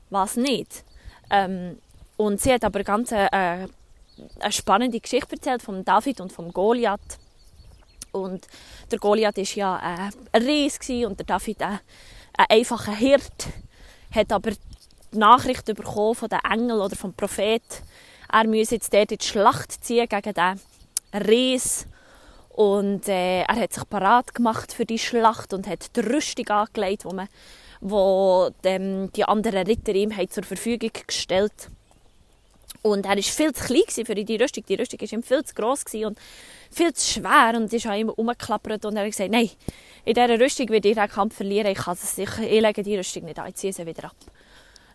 was 0.09 0.35
nicht. 0.35 0.83
Ähm, 1.29 1.77
und 2.17 2.41
sie 2.41 2.53
hat 2.53 2.65
aber 2.65 2.83
ganz 2.83 3.13
eine, 3.13 3.31
äh, 3.31 3.67
eine 4.39 4.51
spannende 4.51 4.99
Geschichte 4.99 5.35
erzählt 5.35 5.61
von 5.61 5.85
David 5.85 6.19
und 6.19 6.33
von 6.33 6.51
Goliath 6.51 7.19
und 8.21 8.47
der 8.91 8.99
Goliath 8.99 9.37
war 9.37 9.55
ja 9.55 9.77
äh, 9.77 10.11
ein 10.31 10.43
Ries 10.43 10.77
und 11.05 11.19
der 11.19 11.25
David 11.25 11.61
ein, 11.61 11.79
ein 12.37 12.45
einfacher 12.49 12.95
Hirt. 12.95 13.47
Hat 14.13 14.31
aber 14.31 14.51
die 14.51 15.17
Nachricht 15.17 15.65
bekommen 15.65 16.15
von 16.15 16.29
den 16.29 16.39
Engel 16.49 16.81
oder 16.81 16.95
vom 16.95 17.13
Prophet, 17.13 17.63
er 18.31 18.47
müsse 18.47 18.75
jetzt 18.75 18.93
dort 18.93 19.11
in 19.11 19.17
die 19.17 19.25
Schlacht 19.25 19.83
ziehen 19.83 20.07
gegen 20.07 20.33
den 20.33 20.59
Ries. 21.27 21.87
Und 22.49 23.07
äh, 23.07 23.41
er 23.41 23.55
hat 23.55 23.73
sich 23.73 23.89
parat 23.89 24.35
gemacht 24.35 24.73
für 24.73 24.85
die 24.85 24.99
Schlacht 24.99 25.53
und 25.53 25.67
hat 25.67 25.95
die 25.95 26.01
Rüstung 26.01 26.47
angelegt, 26.49 27.05
wo, 27.05 27.11
man, 27.11 27.29
wo 27.79 28.49
dem, 28.63 29.11
die 29.13 29.23
anderen 29.23 29.65
Ritter 29.65 29.95
ihm 29.95 30.11
zur 30.29 30.43
Verfügung 30.43 30.91
gestellt 31.07 31.53
haben. 31.65 31.78
Und 32.81 33.05
er 33.05 33.15
war 33.15 33.21
viel 33.21 33.53
zu 33.53 33.65
klein 33.65 34.05
für 34.05 34.15
die 34.15 34.35
Rüstung. 34.37 34.63
Die 34.67 34.75
Rüstung 34.75 35.01
war 35.01 35.13
ihm 35.13 35.23
viel 35.23 35.43
zu 35.43 35.53
gross 35.53 35.83
und 35.93 36.17
viel 36.71 36.93
zu 36.93 37.13
schwer 37.13 37.53
und 37.55 37.71
ist 37.73 37.85
an 37.85 37.97
ihm 37.97 38.09
umgeklappert. 38.09 38.85
Und 38.85 38.95
er 38.95 39.03
hat 39.03 39.11
gesagt, 39.11 39.31
nein, 39.31 39.49
in 40.05 40.13
dieser 40.13 40.39
Rüstung 40.39 40.69
werde 40.69 40.89
ich 40.89 40.95
den 40.95 41.09
Kampf 41.09 41.35
verlieren. 41.35 41.71
Ich 41.71 41.77
kann 41.77 41.93
es 41.93 42.15
sicher, 42.15 42.41
ich 42.41 42.61
lege 42.61 42.83
die 42.83 42.97
Rüstung 42.97 43.25
nicht 43.25 43.37
an, 43.37 43.49
ich 43.49 43.55
ziehe 43.55 43.73
sie 43.73 43.85
wieder 43.85 44.05
ab. 44.05 44.15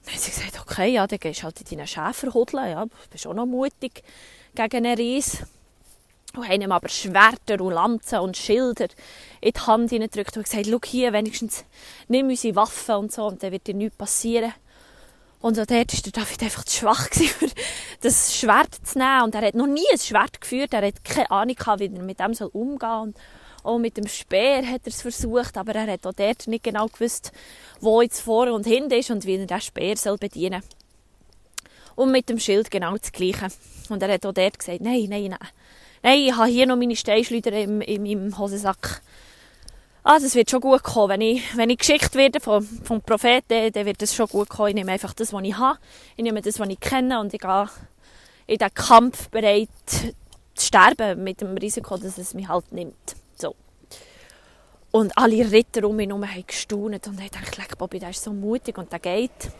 Dann 0.04 0.14
hat 0.14 0.20
sie 0.20 0.30
gesagt, 0.30 0.60
okay, 0.60 0.92
ja, 0.92 1.06
dann 1.06 1.18
gehst 1.18 1.40
du 1.40 1.44
halt 1.44 1.60
in 1.60 1.78
deinen 1.78 1.86
Schäfer 1.86 2.32
hudeln. 2.32 2.70
Ja, 2.70 2.86
bist 3.10 3.26
auch 3.26 3.34
noch 3.34 3.46
mutig 3.46 4.02
gegen 4.54 4.86
einen 4.86 4.96
Ries. 4.96 5.38
Und 6.34 6.48
haben 6.48 6.62
ihm 6.62 6.72
aber 6.72 6.88
Schwerter 6.88 7.60
und 7.60 7.72
Lanzen 7.72 8.18
und 8.18 8.36
Schilder 8.36 8.88
in 9.40 9.52
die 9.52 9.60
Hand 9.60 9.90
hineingedrückt 9.90 10.36
und 10.36 10.42
gesagt, 10.44 10.66
schau 10.68 10.80
hier, 10.84 11.12
wenigstens 11.12 11.64
nimm 12.08 12.28
unsere 12.28 12.56
Waffen 12.56 12.96
und 12.96 13.12
so 13.12 13.26
und 13.26 13.42
dann 13.42 13.52
wird 13.52 13.68
dir 13.68 13.74
nichts 13.74 13.96
passieren. 13.96 14.52
Und 15.44 15.58
dort 15.58 15.70
war 15.70 15.84
der 15.84 16.12
David 16.12 16.42
einfach 16.42 16.64
zu 16.64 16.78
schwach, 16.78 17.06
für 17.12 17.50
das 18.00 18.34
Schwert 18.34 18.74
zu 18.82 18.96
nehmen. 18.96 19.24
Und 19.24 19.34
er 19.34 19.42
hat 19.42 19.54
noch 19.54 19.66
nie 19.66 19.84
ein 19.92 19.98
Schwert 19.98 20.40
geführt. 20.40 20.72
Er 20.72 20.86
hat 20.86 21.04
keine 21.04 21.30
Ahnung, 21.30 21.56
wie 21.76 21.94
er 21.94 22.02
mit 22.02 22.18
dem 22.18 22.32
umgehen 22.32 23.12
soll. 23.12 23.14
Auch 23.62 23.76
mit 23.76 23.98
dem 23.98 24.06
Speer 24.08 24.66
hat 24.66 24.80
er 24.84 24.88
es 24.88 25.02
versucht, 25.02 25.58
aber 25.58 25.74
er 25.74 25.92
hat 25.92 26.06
auch 26.06 26.14
dort 26.14 26.46
nicht 26.46 26.64
genau 26.64 26.86
gewusst, 26.86 27.30
wo 27.78 28.00
jetzt 28.00 28.22
vor 28.22 28.50
und 28.52 28.66
hinten 28.66 28.92
ist 28.92 29.10
und 29.10 29.26
wie 29.26 29.36
er 29.36 29.44
den 29.44 29.60
Speer 29.60 29.98
soll 29.98 30.16
bedienen 30.16 30.62
soll. 30.62 32.06
Und 32.06 32.12
mit 32.12 32.30
dem 32.30 32.38
Schild 32.38 32.70
genau 32.70 32.96
das 32.96 33.12
Gleiche. 33.12 33.48
Und 33.90 34.02
er 34.02 34.14
hat 34.14 34.24
auch 34.24 34.32
dort 34.32 34.58
gesagt, 34.58 34.80
nein, 34.80 35.04
nein, 35.10 35.24
nein. 35.24 35.48
Nein, 36.02 36.20
ich 36.20 36.34
habe 36.34 36.48
hier 36.48 36.66
noch 36.66 36.76
meine 36.76 36.96
Steinschleuder 36.96 37.52
in, 37.52 37.82
in 37.82 38.02
meinem 38.02 38.38
Hosensack 38.38 39.02
ah, 40.04 40.18
das 40.18 40.34
wird 40.34 40.50
schon 40.50 40.60
gut 40.60 40.82
kommen. 40.82 41.08
Wenn 41.08 41.20
ich, 41.20 41.56
wenn 41.56 41.70
ich 41.70 41.78
geschickt 41.78 42.14
werde 42.14 42.38
vom, 42.38 42.62
vom 42.62 43.00
Propheten, 43.00 43.72
dann 43.72 43.86
wird 43.86 44.00
es 44.02 44.14
schon 44.14 44.26
gut 44.26 44.48
kommen. 44.48 44.68
Ich 44.68 44.74
nehme 44.74 44.92
einfach 44.92 45.14
das, 45.14 45.32
was 45.32 45.42
ich 45.42 45.56
habe. 45.56 45.78
Ich 46.16 46.22
nehme 46.22 46.40
das, 46.42 46.60
was 46.60 46.68
ich 46.68 46.78
kenne 46.78 47.18
und 47.18 47.34
ich 47.34 47.40
gehe 47.40 47.68
in 48.46 48.58
den 48.58 48.74
Kampf 48.74 49.30
bereit 49.30 49.68
zu 49.86 50.66
sterben 50.66 51.24
mit 51.24 51.40
dem 51.40 51.56
Risiko, 51.56 51.96
dass 51.96 52.18
es 52.18 52.34
mich 52.34 52.46
halt 52.46 52.70
nimmt. 52.70 53.16
So. 53.34 53.56
Und 54.90 55.16
alle 55.16 55.50
Ritter 55.50 55.88
um 55.88 55.96
mich 55.96 56.06
herum 56.06 56.30
haben 56.30 56.46
gestaunt 56.46 57.08
und 57.08 57.18
haben 57.18 57.30
gedacht, 57.50 57.78
Bobby, 57.78 57.98
der 57.98 58.10
ist 58.10 58.22
so 58.22 58.32
mutig 58.32 58.78
und 58.78 58.92
der 58.92 59.00
geht. 59.00 59.50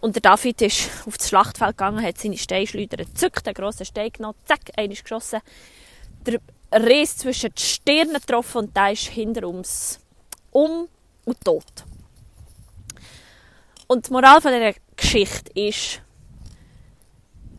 Und 0.00 0.16
der 0.16 0.20
David 0.20 0.60
ist 0.60 0.90
auf 1.06 1.16
das 1.16 1.30
Schlachtfeld 1.30 1.78
gegangen, 1.78 2.04
hat 2.04 2.18
seine 2.18 2.36
Steinschleuder 2.36 2.98
gezückt, 2.98 3.46
einen 3.46 3.54
grossen 3.54 3.86
Stein 3.86 4.10
genommen, 4.12 4.36
zack, 4.44 4.60
einen 4.76 4.92
ist 4.92 5.04
geschossen. 5.04 5.40
Der 6.26 6.40
Riss 6.74 7.18
zwischen 7.18 7.54
die 7.54 7.62
Stirn 7.62 8.12
getroffen 8.12 8.58
und 8.58 8.76
der 8.76 8.92
ist 8.92 9.06
hinter 9.06 9.48
uns 9.48 10.00
um 10.50 10.88
und 11.24 11.40
tot. 11.44 11.84
Und 13.86 14.08
die 14.08 14.12
Moral 14.12 14.40
von 14.40 14.52
dieser 14.52 14.74
Geschichte 14.96 15.52
ist, 15.54 16.00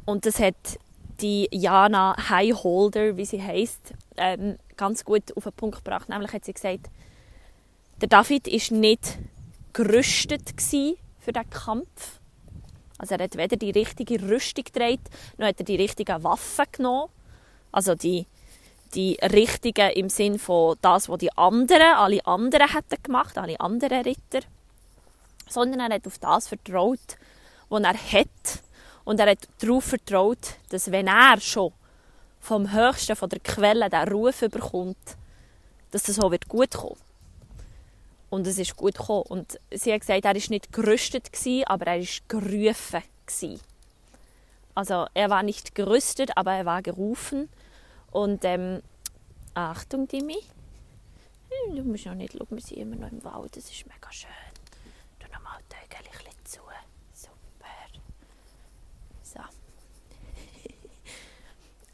und 0.06 0.25
das 0.25 0.39
hat 0.39 0.56
die 1.21 1.47
Jana 1.51 2.15
Highholder, 2.30 3.15
wie 3.17 3.25
sie 3.25 3.41
heißt, 3.41 3.93
ähm, 4.17 4.58
ganz 4.78 5.06
gut 5.06 5.36
auf 5.36 5.43
den 5.43 5.54
Punkt 5.54 5.78
gebracht. 5.78 6.10
Nämlich 6.10 6.34
hat 6.34 6.45
sie 6.45 6.54
gesagt, 6.54 6.89
der 8.01 8.10
David 8.10 8.47
ist 8.47 8.71
nicht 8.71 9.17
gerüstet 9.73 10.54
für 11.19 11.32
den 11.32 11.49
Kampf. 11.49 12.19
Also 12.97 13.15
er 13.15 13.23
hat 13.23 13.38
weder 13.38 13.58
die 13.58 13.71
richtige 13.71 14.21
Rüstung 14.21 14.63
getragen, 14.63 15.01
noch 15.38 15.47
hat 15.47 15.60
er 15.60 15.65
die 15.65 15.75
richtigen 15.75 16.23
Waffen 16.23 16.65
genommen. 16.71 17.10
Also 17.71 17.95
die 17.95 18.25
die 18.96 19.18
richtigen 19.22 19.92
im 19.92 20.10
Sinn 20.10 20.40
von 20.40 20.78
das, 20.82 21.10
was 21.10 21.20
die 21.20 21.36
anderen, 21.38 21.96
alle 21.96 22.26
anderen 22.26 22.72
hätten 22.72 23.04
gemacht, 23.04 23.38
alle 23.38 23.60
anderen 23.60 24.04
Ritter, 24.04 24.46
sondern 25.50 25.92
er 25.92 25.96
hat 25.96 26.08
auf 26.08 26.18
das 26.18 26.48
vertraut, 26.48 27.18
was 27.70 27.84
er 27.84 27.94
hat 27.94 28.64
und 29.04 29.20
er 29.20 29.32
hat 29.32 29.48
darauf 29.60 29.84
vertraut, 29.84 30.56
dass 30.70 30.92
wenn 30.92 31.08
er 31.08 31.40
schon 31.40 31.72
vom 32.40 32.72
Höchsten, 32.72 33.16
von 33.16 33.30
der 33.30 33.40
Quelle, 33.40 33.90
den 33.90 34.08
Ruf 34.08 34.40
bekommt, 34.40 34.98
dass 35.92 36.04
das 36.04 36.20
auch 36.20 36.32
wird 36.32 36.48
gut 36.48 36.72
kommen. 36.72 36.98
Und 38.30 38.46
es 38.48 38.58
ist 38.58 38.76
gut 38.76 38.98
gekommen. 38.98 39.24
Und 39.30 39.60
sie 39.72 39.94
hat 39.94 40.02
gesagt, 40.02 40.26
er 40.26 40.36
war 40.36 40.50
nicht 40.50 40.74
gerüstet, 40.74 41.30
aber 41.68 41.86
er 41.88 42.00
war 42.00 42.18
gerufen. 42.28 43.04
Also 44.76 45.08
er 45.14 45.30
war 45.30 45.44
nicht 45.44 45.74
gerüstet, 45.74 46.36
aber 46.36 46.54
er 46.54 46.66
war 46.66 46.82
gerufen. 46.82 47.50
Und 48.15 48.45
ähm, 48.45 48.82
Achtung, 49.56 50.08
Timmy. 50.08 50.38
Hm, 51.49 51.75
du 51.75 51.84
musst 51.84 52.06
noch 52.06 52.15
nicht 52.15 52.32
schauen, 52.32 52.47
wir 52.49 52.62
sind 52.62 52.78
immer 52.78 52.95
noch 52.95 53.12
im 53.12 53.21
Wald. 53.25 53.58
Das 53.58 53.69
ist 53.69 53.86
mega 53.88 54.10
schön. 54.10 54.30
Du 55.19 55.28
nochmal 55.34 55.60
täglich 55.67 56.45
zu. 56.45 56.62
Super. 57.12 57.67
So. 59.21 59.39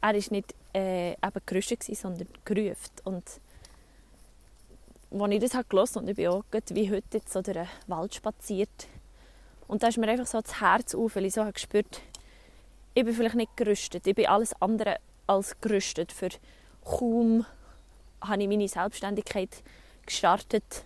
war 0.00 0.12
nicht 0.12 0.54
äh, 0.74 1.16
gerüstet, 1.44 1.82
sondern 1.82 2.28
gerüft. 2.44 2.92
Und 3.02 3.24
als 5.10 5.32
ich 5.32 5.40
das 5.40 5.68
gelesen 5.68 5.96
habe, 5.96 6.02
und 6.02 6.08
ich 6.08 6.14
bin 6.14 6.28
auch 6.28 6.44
wie 6.52 6.88
heute 6.88 7.18
jetzt 7.18 7.32
so 7.32 7.42
durch 7.42 7.56
den 7.56 7.66
Wald 7.88 8.14
spaziert, 8.14 8.86
und 9.66 9.82
da 9.82 9.88
ist 9.88 9.98
mir 9.98 10.06
einfach 10.06 10.28
so 10.28 10.40
das 10.40 10.60
Herz 10.60 10.94
auf, 10.94 11.16
weil 11.16 11.24
ich 11.24 11.34
so 11.34 11.40
habe 11.40 11.52
gespürt, 11.52 12.00
ich 12.94 13.04
bin 13.04 13.12
vielleicht 13.12 13.34
nicht 13.34 13.56
gerüstet, 13.56 14.06
ich 14.06 14.14
bin 14.14 14.26
alles 14.26 14.52
andere 14.62 15.00
als 15.32 15.60
gerüstet. 15.60 16.12
Für 16.12 16.30
kaum 16.84 17.46
habe 18.20 18.42
ich 18.42 18.48
meine 18.48 18.68
Selbstständigkeit 18.68 19.62
gestartet, 20.06 20.84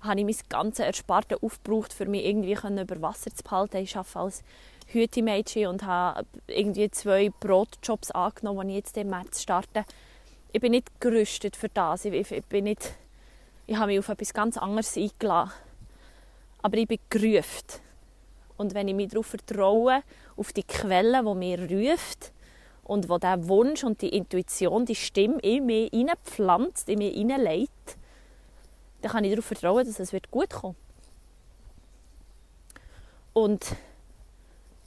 habe 0.00 0.20
ich 0.20 0.26
mein 0.26 0.36
ganzes 0.48 0.84
Ersparte 0.84 1.42
aufgebraucht, 1.42 1.92
für 1.92 2.06
mich 2.06 2.24
irgendwie 2.24 2.52
über 2.52 3.02
Wasser 3.02 3.34
zu 3.34 3.42
behalten. 3.42 3.78
Ich 3.78 3.96
arbeite 3.96 4.18
als 4.18 4.42
Hütemädchen 4.86 5.66
und 5.66 5.84
habe 5.84 6.24
irgendwie 6.46 6.90
zwei 6.90 7.30
Brotjobs 7.40 8.10
angenommen, 8.12 8.68
die 8.68 8.74
ich 8.74 8.84
jetzt 8.84 8.96
im 8.96 9.10
März 9.10 9.42
starte. 9.42 9.84
Ich 10.52 10.60
bin 10.60 10.72
nicht 10.72 11.00
gerüstet 11.00 11.56
für 11.56 11.68
das. 11.68 12.04
Ich, 12.04 12.30
ich, 12.30 12.44
bin 12.44 12.64
nicht, 12.64 12.94
ich 13.66 13.76
habe 13.76 13.88
mich 13.88 13.98
auf 13.98 14.08
etwas 14.08 14.32
ganz 14.32 14.56
anderes 14.56 14.96
eingeladen. 14.96 15.52
Aber 16.62 16.76
ich 16.76 16.88
bin 16.88 16.98
gerufen. 17.10 17.80
Und 18.56 18.74
wenn 18.74 18.88
ich 18.88 18.94
mich 18.94 19.08
darauf 19.08 19.26
vertraue, 19.26 20.02
auf 20.36 20.52
die 20.52 20.64
Quelle, 20.64 21.22
die 21.22 21.34
mir 21.34 21.70
ruft 21.70 22.32
und 22.88 23.10
wo 23.10 23.18
der 23.18 23.46
Wunsch 23.48 23.84
und 23.84 24.00
die 24.00 24.08
Intuition, 24.08 24.86
die 24.86 24.94
Stimme 24.94 25.38
in 25.40 25.66
mich 25.66 25.90
hineinpflanzt, 25.90 26.88
in 26.88 26.98
mich 26.98 27.14
hineinlegt, 27.14 27.98
dann 29.02 29.12
kann 29.12 29.24
ich 29.24 29.30
darauf 29.30 29.44
vertrauen, 29.44 29.86
dass 29.86 30.00
es 30.00 30.10
gut 30.30 30.50
kommen 30.50 30.74
Und 33.34 33.76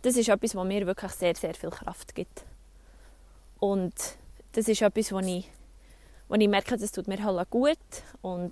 das 0.01 0.17
ist 0.17 0.29
etwas, 0.29 0.55
was 0.55 0.65
mir 0.65 0.87
wirklich 0.87 1.11
sehr, 1.11 1.35
sehr 1.35 1.53
viel 1.53 1.69
Kraft 1.69 2.15
gibt. 2.15 2.43
Und 3.59 3.93
das 4.53 4.67
ist 4.67 4.81
etwas, 4.81 5.11
wo 5.11 5.19
ich, 5.19 5.47
wo 6.27 6.33
ich 6.33 6.49
merke, 6.49 6.77
das 6.77 6.91
tut 6.91 7.07
mir 7.07 7.23
halt 7.23 7.49
gut 7.51 7.77
und 8.23 8.51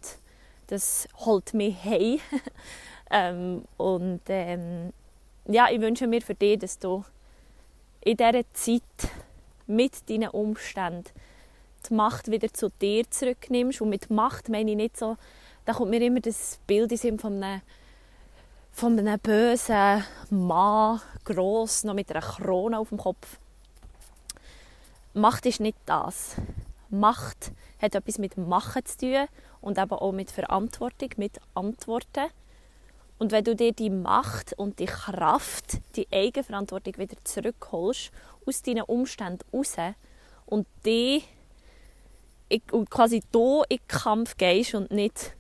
das 0.68 1.08
holt 1.26 1.56
mich 1.56 1.76
heim. 1.84 2.20
ähm, 3.10 3.64
und 3.78 4.22
ähm, 4.28 4.94
ja, 5.48 5.70
ich 5.72 5.82
wünsche 5.82 6.06
mir 6.06 6.22
für 6.22 6.36
dich, 6.36 6.60
dass 6.60 6.78
du 6.78 7.04
in 8.02 8.16
dieser 8.16 8.44
Zeit 8.54 8.84
mit 9.70 10.10
deinen 10.10 10.30
Umständen 10.30 11.06
die 11.88 11.94
Macht 11.94 12.30
wieder 12.30 12.54
zu 12.54 12.70
dir 12.70 13.10
zurücknimmst. 13.10 13.82
Und 13.82 13.90
mit 13.90 14.10
Macht 14.10 14.50
meine 14.50 14.72
ich 14.72 14.78
nicht 14.78 14.98
so, 14.98 15.18
da 15.66 15.74
kommt 15.74 15.92
mir 15.92 16.02
immer 16.02 16.20
das 16.20 16.60
Bild 16.68 16.92
von 17.22 17.44
einem, 17.44 17.62
von 18.72 19.00
einem 19.00 19.20
bösen 19.20 20.04
Mann, 20.30 21.02
gross, 21.24 21.84
noch 21.84 21.94
mit 21.94 22.12
einer 22.12 22.22
Krone 22.22 22.80
auf 22.80 22.90
dem 22.90 22.98
Kopf. 22.98 23.40
Macht 25.14 25.46
ist 25.46 25.60
nicht 25.60 25.78
das. 25.86 26.36
Macht 26.90 27.52
hat 27.82 27.96
etwas 27.96 28.18
mit 28.18 28.38
Machen 28.38 28.86
zu 28.86 28.98
tun 28.98 29.28
und 29.62 29.78
eben 29.78 29.92
auch 29.92 30.12
mit 30.12 30.32
Verantwortung, 30.32 31.10
mit 31.18 31.40
Antworten. 31.54 32.30
Und 33.20 33.32
wenn 33.32 33.44
du 33.44 33.56
dir 33.56 33.74
die 33.74 33.90
Macht 33.90 34.54
und 34.54 34.80
die 34.80 34.86
Kraft, 34.86 35.80
die 35.96 36.08
Eigenverantwortung 36.12 36.98
wieder 36.98 37.18
zurückholst, 37.24 38.12
aus 38.46 38.62
deinen 38.62 38.84
Umständen 38.84 39.44
raus 39.54 39.76
und 40.46 40.66
die 40.86 41.24
und 42.72 42.90
quasi 42.90 43.22
da 43.32 43.62
in 43.70 43.78
den 43.78 43.88
Kampf 43.88 44.36
gehst 44.38 44.74
und 44.74 44.90
nicht 44.90 45.36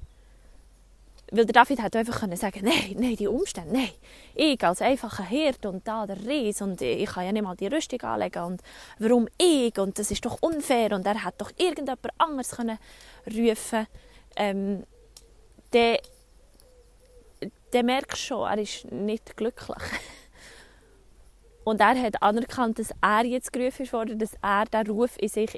weil 1.31 1.45
der 1.45 1.53
David 1.53 1.83
hätte 1.83 1.99
einfach 1.99 2.19
können 2.19 2.35
sagen 2.35 2.61
nein, 2.63 2.95
nein, 2.97 3.15
die 3.15 3.27
Umstände, 3.27 3.71
nein. 3.71 3.91
Ich 4.33 4.63
als 4.63 4.81
einfacher 4.81 5.23
Hirt 5.23 5.65
und 5.65 5.87
da 5.87 6.05
der 6.05 6.17
Ries 6.25 6.61
und 6.61 6.81
ich 6.81 7.07
kann 7.07 7.25
ja 7.25 7.31
nicht 7.31 7.43
mal 7.43 7.55
die 7.55 7.67
Rüstung 7.67 8.01
anlegen 8.01 8.43
und 8.43 8.61
warum 8.97 9.27
ich 9.37 9.77
und 9.77 9.99
das 9.99 10.11
ist 10.11 10.25
doch 10.25 10.39
unfair 10.41 10.91
und 10.93 11.05
er 11.05 11.23
hätte 11.23 11.37
doch 11.39 11.51
irgendjemand 11.57 11.99
anderes 12.17 12.51
können 12.51 12.79
rufen 13.27 13.87
ähm, 14.35 14.83
dann 17.71 17.85
merkst 17.85 18.23
du 18.23 18.27
schon, 18.27 18.47
er 18.47 18.57
ist 18.57 18.91
nicht 18.91 19.37
glücklich. 19.37 19.77
Und 21.63 21.81
er 21.81 22.01
hat 22.01 22.21
anerkannt, 22.23 22.79
dass 22.79 22.91
er 23.01 23.25
jetzt 23.25 23.53
gerufen 23.53 23.91
wurde, 23.91 24.15
dass 24.15 24.31
er 24.41 24.65
den 24.65 24.89
Ruf 24.91 25.17
in 25.19 25.27
sich 25.27 25.51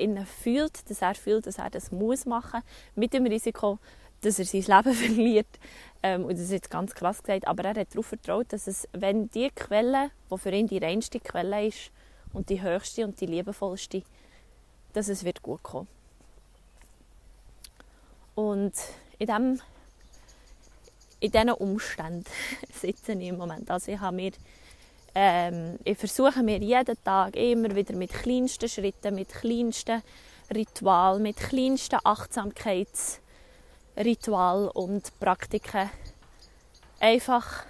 fühlt, 0.43 0.89
dass 0.89 1.01
er 1.01 1.15
fühlt, 1.15 1.47
dass 1.47 1.57
er 1.57 1.69
das 1.69 1.91
muss 1.91 2.25
machen 2.25 2.61
mit 2.95 3.13
dem 3.13 3.25
Risiko, 3.25 3.79
dass 4.21 4.39
er 4.39 4.45
sein 4.45 4.61
Leben 4.61 4.93
verliert. 4.97 5.47
Ähm, 6.03 6.25
und 6.25 6.33
das 6.33 6.41
ist 6.41 6.51
jetzt 6.51 6.69
ganz 6.69 6.93
krass 6.93 7.23
gesagt, 7.23 7.47
aber 7.47 7.63
er 7.63 7.75
hat 7.75 7.93
darauf 7.93 8.07
vertraut, 8.07 8.47
dass 8.49 8.67
es, 8.67 8.87
wenn 8.91 9.29
die 9.29 9.49
Quelle, 9.51 10.11
die 10.29 10.37
für 10.37 10.51
ihn 10.51 10.67
die 10.67 10.79
reinste 10.79 11.19
Quelle 11.19 11.67
ist 11.67 11.91
und 12.33 12.49
die 12.49 12.61
höchste 12.61 13.05
und 13.05 13.21
die 13.21 13.27
liebevollste, 13.27 14.03
dass 14.93 15.07
es 15.07 15.23
wird 15.23 15.41
gut 15.41 15.63
kommen. 15.63 15.87
Und 18.35 18.73
in 19.19 19.27
diesem 19.27 19.61
in 21.21 21.31
diesen 21.31 21.51
Umständen 21.51 22.25
sitze 22.73 23.13
ich 23.13 23.29
im 23.29 23.37
Moment. 23.37 23.71
Also 23.71 23.93
ich, 23.93 23.99
habe 23.99 24.15
mir, 24.15 24.31
ähm, 25.15 25.79
ich 25.85 25.97
versuche 25.97 26.43
mir 26.43 26.57
jeden 26.57 27.01
Tag 27.03 27.37
immer 27.37 27.73
wieder 27.75 27.95
mit 27.95 28.11
kleinsten 28.11 28.67
Schritten, 28.67 29.15
mit 29.15 29.29
kleinsten 29.29 30.03
Ritualen, 30.53 31.23
mit 31.23 31.37
kleinsten 31.37 31.99
Achtsamkeitsritualen 32.03 34.67
und 34.69 35.17
Praktiken 35.19 35.89
einfach 36.99 37.65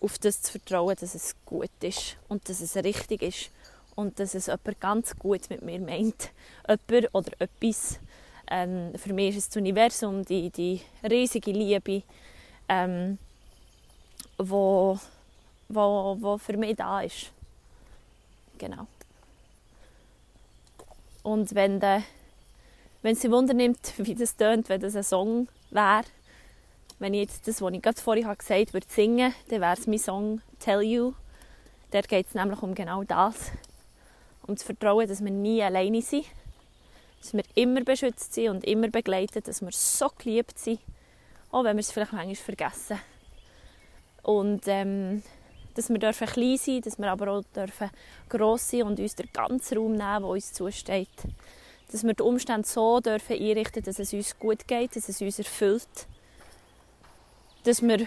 auf 0.00 0.18
das 0.18 0.42
zu 0.42 0.52
vertrauen, 0.52 0.94
dass 1.00 1.14
es 1.14 1.34
gut 1.44 1.70
ist 1.80 2.16
und 2.28 2.48
dass 2.48 2.60
es 2.60 2.76
richtig 2.76 3.22
ist 3.22 3.50
und 3.94 4.18
dass 4.20 4.34
es 4.34 4.46
jemand 4.46 4.80
ganz 4.80 5.16
gut 5.16 5.50
mit 5.50 5.62
mir 5.62 5.80
meint. 5.80 6.30
Jemand 6.68 7.14
oder 7.14 7.32
etwas. 7.40 7.98
Ähm, 8.50 8.92
für 8.96 9.12
mich 9.12 9.36
ist 9.36 9.50
das 9.50 9.56
Universum, 9.56 10.24
die, 10.24 10.48
die 10.50 10.80
riesige 11.02 11.50
Liebe, 11.50 12.02
ähm, 12.68 13.18
wo, 14.38 14.98
wo, 15.68 16.16
wo 16.20 16.38
für 16.38 16.56
mich 16.56 16.76
da 16.76 17.00
ist. 17.00 17.30
Genau. 18.58 18.86
Und 21.22 21.54
wenn, 21.54 21.80
de, 21.80 22.02
wenn 23.02 23.14
sie 23.14 23.30
Wunder 23.30 23.54
nimmt, 23.54 23.94
wie 23.98 24.14
das 24.14 24.36
tönt, 24.36 24.68
wenn 24.68 24.80
das 24.80 24.96
ein 24.96 25.04
Song 25.04 25.48
wäre, 25.70 26.04
wenn 26.98 27.14
ich 27.14 27.20
jetzt 27.20 27.46
das, 27.46 27.62
was 27.62 27.72
ich 27.72 27.82
gerade 27.82 28.00
vorhin 28.00 28.24
gesagt 28.26 28.50
habe, 28.50 28.72
würde 28.72 28.86
singen, 28.88 29.34
dann 29.48 29.60
wäre 29.60 29.74
es 29.74 29.86
mein 29.86 29.98
Song 29.98 30.40
«Tell 30.58 30.82
You». 30.82 31.14
Dort 31.92 32.08
geht 32.08 32.26
es 32.26 32.34
nämlich 32.34 32.60
um 32.60 32.74
genau 32.74 33.04
das. 33.04 33.52
Um 34.46 34.56
zu 34.56 34.66
vertrauen, 34.66 35.06
dass 35.06 35.22
wir 35.22 35.30
nie 35.30 35.62
alleine 35.62 36.02
sind. 36.02 36.26
Dass 37.20 37.34
wir 37.34 37.44
immer 37.54 37.82
beschützt 37.82 38.34
sind 38.34 38.48
und 38.48 38.64
immer 38.64 38.88
begleitet. 38.88 39.46
Dass 39.46 39.62
wir 39.62 39.70
so 39.70 40.08
geliebt 40.18 40.58
sind 40.58 40.80
auch 41.50 41.64
wenn 41.64 41.76
wir 41.76 41.80
es 41.80 41.92
vielleicht 41.92 42.12
manchmal 42.12 42.34
vergessen. 42.34 42.98
Und 44.22 44.62
ähm, 44.66 45.22
dass 45.74 45.90
wir 45.90 45.98
dürfen 45.98 46.26
klein 46.26 46.56
sein 46.56 46.80
dass 46.80 46.98
wir 46.98 47.10
aber 47.10 47.28
auch 47.28 47.44
dürfen 47.54 47.90
gross 48.28 48.70
sein 48.70 48.82
und 48.82 48.98
uns 48.98 49.14
den 49.14 49.28
ganzen 49.32 49.78
Raum 49.78 49.92
nehmen, 49.92 50.22
der 50.22 50.24
uns 50.24 50.52
zusteht. 50.52 51.08
Dass 51.90 52.04
wir 52.04 52.14
die 52.14 52.22
Umstände 52.22 52.66
so 52.66 53.00
dürfen 53.00 53.40
einrichten 53.40 53.82
dass 53.82 53.98
es 53.98 54.12
uns 54.12 54.38
gut 54.38 54.66
geht, 54.66 54.96
dass 54.96 55.08
es 55.08 55.22
uns 55.22 55.38
erfüllt. 55.38 55.88
Dass 57.64 57.80
wir 57.80 58.06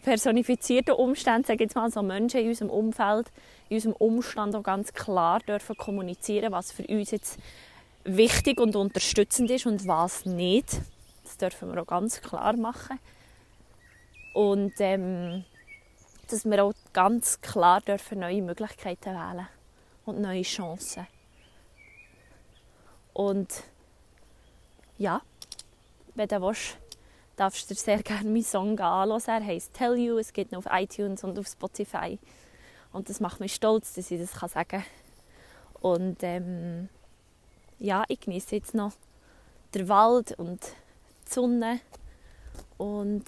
personifizierte 0.00 0.94
Umstände, 0.94 1.48
sage 1.48 1.64
jetzt 1.64 1.74
mal 1.74 1.90
so 1.90 2.02
Menschen 2.02 2.40
in 2.40 2.48
unserem 2.48 2.70
Umfeld, 2.70 3.26
in 3.68 3.76
unserem 3.76 3.96
Umstand 3.96 4.54
auch 4.54 4.62
ganz 4.62 4.92
klar 4.92 5.40
dürfen 5.40 5.76
kommunizieren, 5.76 6.52
was 6.52 6.72
für 6.72 6.86
uns 6.86 7.10
jetzt 7.10 7.38
wichtig 8.04 8.60
und 8.60 8.76
unterstützend 8.76 9.50
ist 9.50 9.66
und 9.66 9.86
was 9.86 10.24
nicht. 10.24 10.80
Das 11.30 11.36
dürfen 11.36 11.72
wir 11.72 11.82
auch 11.82 11.86
ganz 11.86 12.20
klar 12.20 12.56
machen. 12.56 12.98
Und 14.34 14.72
ähm, 14.80 15.44
dass 16.28 16.44
wir 16.44 16.64
auch 16.64 16.74
ganz 16.92 17.40
klar 17.40 17.80
dürfen 17.80 18.18
neue 18.18 18.42
Möglichkeiten 18.42 19.14
wählen 19.14 19.46
und 20.06 20.20
neue 20.20 20.42
Chancen. 20.42 21.06
Und 23.12 23.64
ja, 24.98 25.22
wenn 26.14 26.28
du 26.28 26.42
willst, 26.42 26.78
darfst 27.36 27.70
du 27.70 27.74
dir 27.74 27.80
sehr 27.80 28.02
gerne 28.02 28.28
meinen 28.28 28.42
Song 28.42 28.78
anhören. 28.78 29.22
Er 29.26 29.44
heisst 29.44 29.74
«Tell 29.74 29.96
You», 29.96 30.18
es 30.18 30.32
gibt 30.32 30.52
ihn 30.52 30.58
auf 30.58 30.66
iTunes 30.70 31.22
und 31.22 31.38
auf 31.38 31.46
Spotify. 31.46 32.18
Und 32.92 33.08
das 33.08 33.20
macht 33.20 33.38
mich 33.38 33.54
stolz, 33.54 33.94
dass 33.94 34.10
ich 34.10 34.20
das 34.20 34.32
sagen 34.32 34.68
kann. 34.68 34.84
Und 35.80 36.18
ähm, 36.22 36.88
ja, 37.78 38.04
ich 38.08 38.20
genieße 38.20 38.56
jetzt 38.56 38.74
noch 38.74 38.92
den 39.74 39.88
Wald 39.88 40.38
und 40.38 40.60
die 41.30 41.34
Sonne. 41.34 41.80
Und 42.76 43.24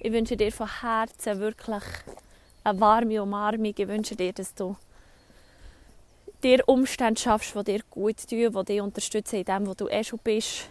ich 0.00 0.12
wünsche 0.12 0.36
dir 0.36 0.52
von 0.52 0.68
Herzen 0.80 1.38
wirklich 1.38 1.82
eine 2.62 2.80
warme 2.80 3.22
Umarmung. 3.22 3.74
Ich 3.76 3.88
wünsche 3.88 4.16
dir, 4.16 4.32
dass 4.32 4.54
du 4.54 4.76
dir 6.42 6.62
Umstände 6.66 7.20
schaffst, 7.20 7.54
die 7.54 7.64
dir 7.64 7.80
gut 7.90 8.28
tun, 8.28 8.52
die 8.52 8.64
dich 8.64 8.80
unterstützen 8.80 9.36
in 9.36 9.44
dem, 9.44 9.66
wo 9.66 9.74
du 9.74 9.88
eh 9.88 10.04
schon 10.04 10.20
bist. 10.22 10.68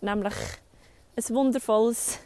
Nämlich 0.00 0.34
ein 1.16 1.34
wundervolles 1.34 2.18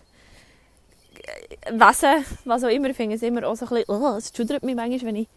Wesen, 1.70 2.24
was 2.44 2.64
auch 2.64 2.68
immer. 2.68 2.90
Ich 2.90 2.96
finde 2.96 3.16
es 3.16 3.22
immer 3.22 3.46
auch 3.46 3.56
so 3.56 3.66
ein 3.66 3.84
bisschen, 3.86 4.02
oh, 4.02 4.16
es 4.16 4.32
schudert 4.34 4.62
mich 4.62 4.74
manchmal, 4.74 5.08
wenn 5.08 5.16
ich 5.16 5.28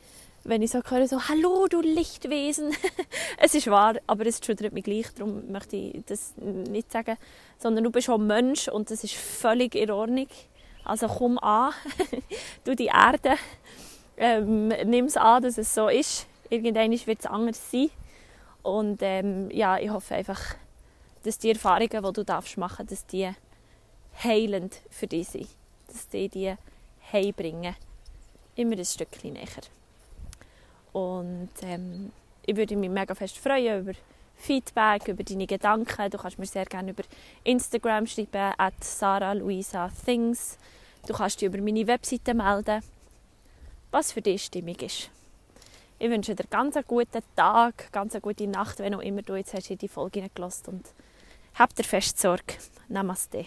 wenn 0.43 0.61
ich 0.61 0.71
so 0.71 0.81
höre, 0.83 1.07
so 1.07 1.27
«Hallo, 1.29 1.67
du 1.67 1.81
Lichtwesen!» 1.81 2.71
Es 3.37 3.55
ist 3.55 3.67
wahr, 3.67 3.95
aber 4.07 4.25
es 4.25 4.39
schüttelt 4.43 4.73
mich 4.73 4.83
gleich, 4.83 5.13
darum 5.15 5.51
möchte 5.51 5.75
ich 5.75 6.03
das 6.05 6.33
nicht 6.37 6.91
sagen. 6.91 7.17
Sondern 7.57 7.83
du 7.83 7.91
bist 7.91 8.09
auch 8.09 8.17
Mensch 8.17 8.67
und 8.67 8.91
das 8.91 9.03
ist 9.03 9.15
völlig 9.15 9.75
in 9.75 9.91
Ordnung. 9.91 10.27
Also 10.83 11.07
komm 11.07 11.37
an, 11.39 11.73
du 12.65 12.75
die 12.75 12.87
Erde, 12.87 13.35
ähm, 14.17 14.67
nimm 14.67 15.05
es 15.05 15.17
an, 15.17 15.41
dass 15.43 15.57
es 15.57 15.73
so 15.73 15.87
ist. 15.87 16.27
Irgendwann 16.49 16.91
wird 16.91 17.19
es 17.19 17.25
anders 17.25 17.71
sein. 17.71 17.89
Und 18.61 18.99
ähm, 19.01 19.49
ja, 19.51 19.77
ich 19.77 19.89
hoffe 19.89 20.15
einfach, 20.15 20.55
dass 21.23 21.37
die 21.37 21.51
Erfahrungen, 21.51 22.03
die 22.03 22.13
du 22.13 22.23
darfst 22.23 22.57
machen 22.57 22.85
dass 22.87 23.05
die 23.05 23.29
heilend 24.23 24.81
für 24.89 25.07
dich 25.07 25.29
sind. 25.29 25.47
Dass 25.87 26.07
die 26.09 26.29
die 26.29 26.53
heimbringen. 27.11 27.75
Immer 28.55 28.77
ein 28.77 28.85
Stückchen 28.85 29.33
näher. 29.33 29.47
Und 30.93 31.49
ähm, 31.63 32.11
ich 32.45 32.55
würde 32.55 32.75
mich 32.75 32.89
mega 32.89 33.13
fest 33.15 33.37
freuen 33.37 33.81
über 33.81 33.93
Feedback, 34.35 35.07
über 35.07 35.23
deine 35.23 35.47
Gedanken. 35.47 36.09
Du 36.09 36.17
kannst 36.17 36.39
mir 36.39 36.45
sehr 36.45 36.65
gerne 36.65 36.91
über 36.91 37.03
Instagram 37.43 38.07
schreiben, 38.07 38.53
at 38.57 38.83
Sarah 38.83 39.33
Luisa 39.33 39.89
Things. 40.05 40.57
Du 41.07 41.13
kannst 41.13 41.41
dich 41.41 41.47
über 41.47 41.61
meine 41.61 41.85
Webseite 41.87 42.33
melden, 42.33 42.81
was 43.91 44.11
für 44.11 44.21
dich 44.21 44.45
stimmig 44.45 44.81
ist. 44.81 45.09
Ich 45.99 46.09
wünsche 46.09 46.35
dir 46.35 46.45
ganz 46.49 46.75
einen 46.75 46.85
guten 46.87 47.21
Tag, 47.35 47.91
ganz 47.91 48.13
eine 48.13 48.21
gute 48.21 48.47
Nacht, 48.47 48.79
wenn 48.79 48.95
auch 48.95 49.01
immer 49.01 49.21
du 49.21 49.35
jetzt 49.35 49.53
hast 49.53 49.69
in 49.69 49.77
die 49.77 49.87
Folge 49.87 50.29
gelassen 50.33 50.69
und 50.69 50.89
hab 51.55 51.73
dir 51.75 51.83
fest 51.83 52.19
Sorge. 52.19 52.55
Namaste. 52.89 53.45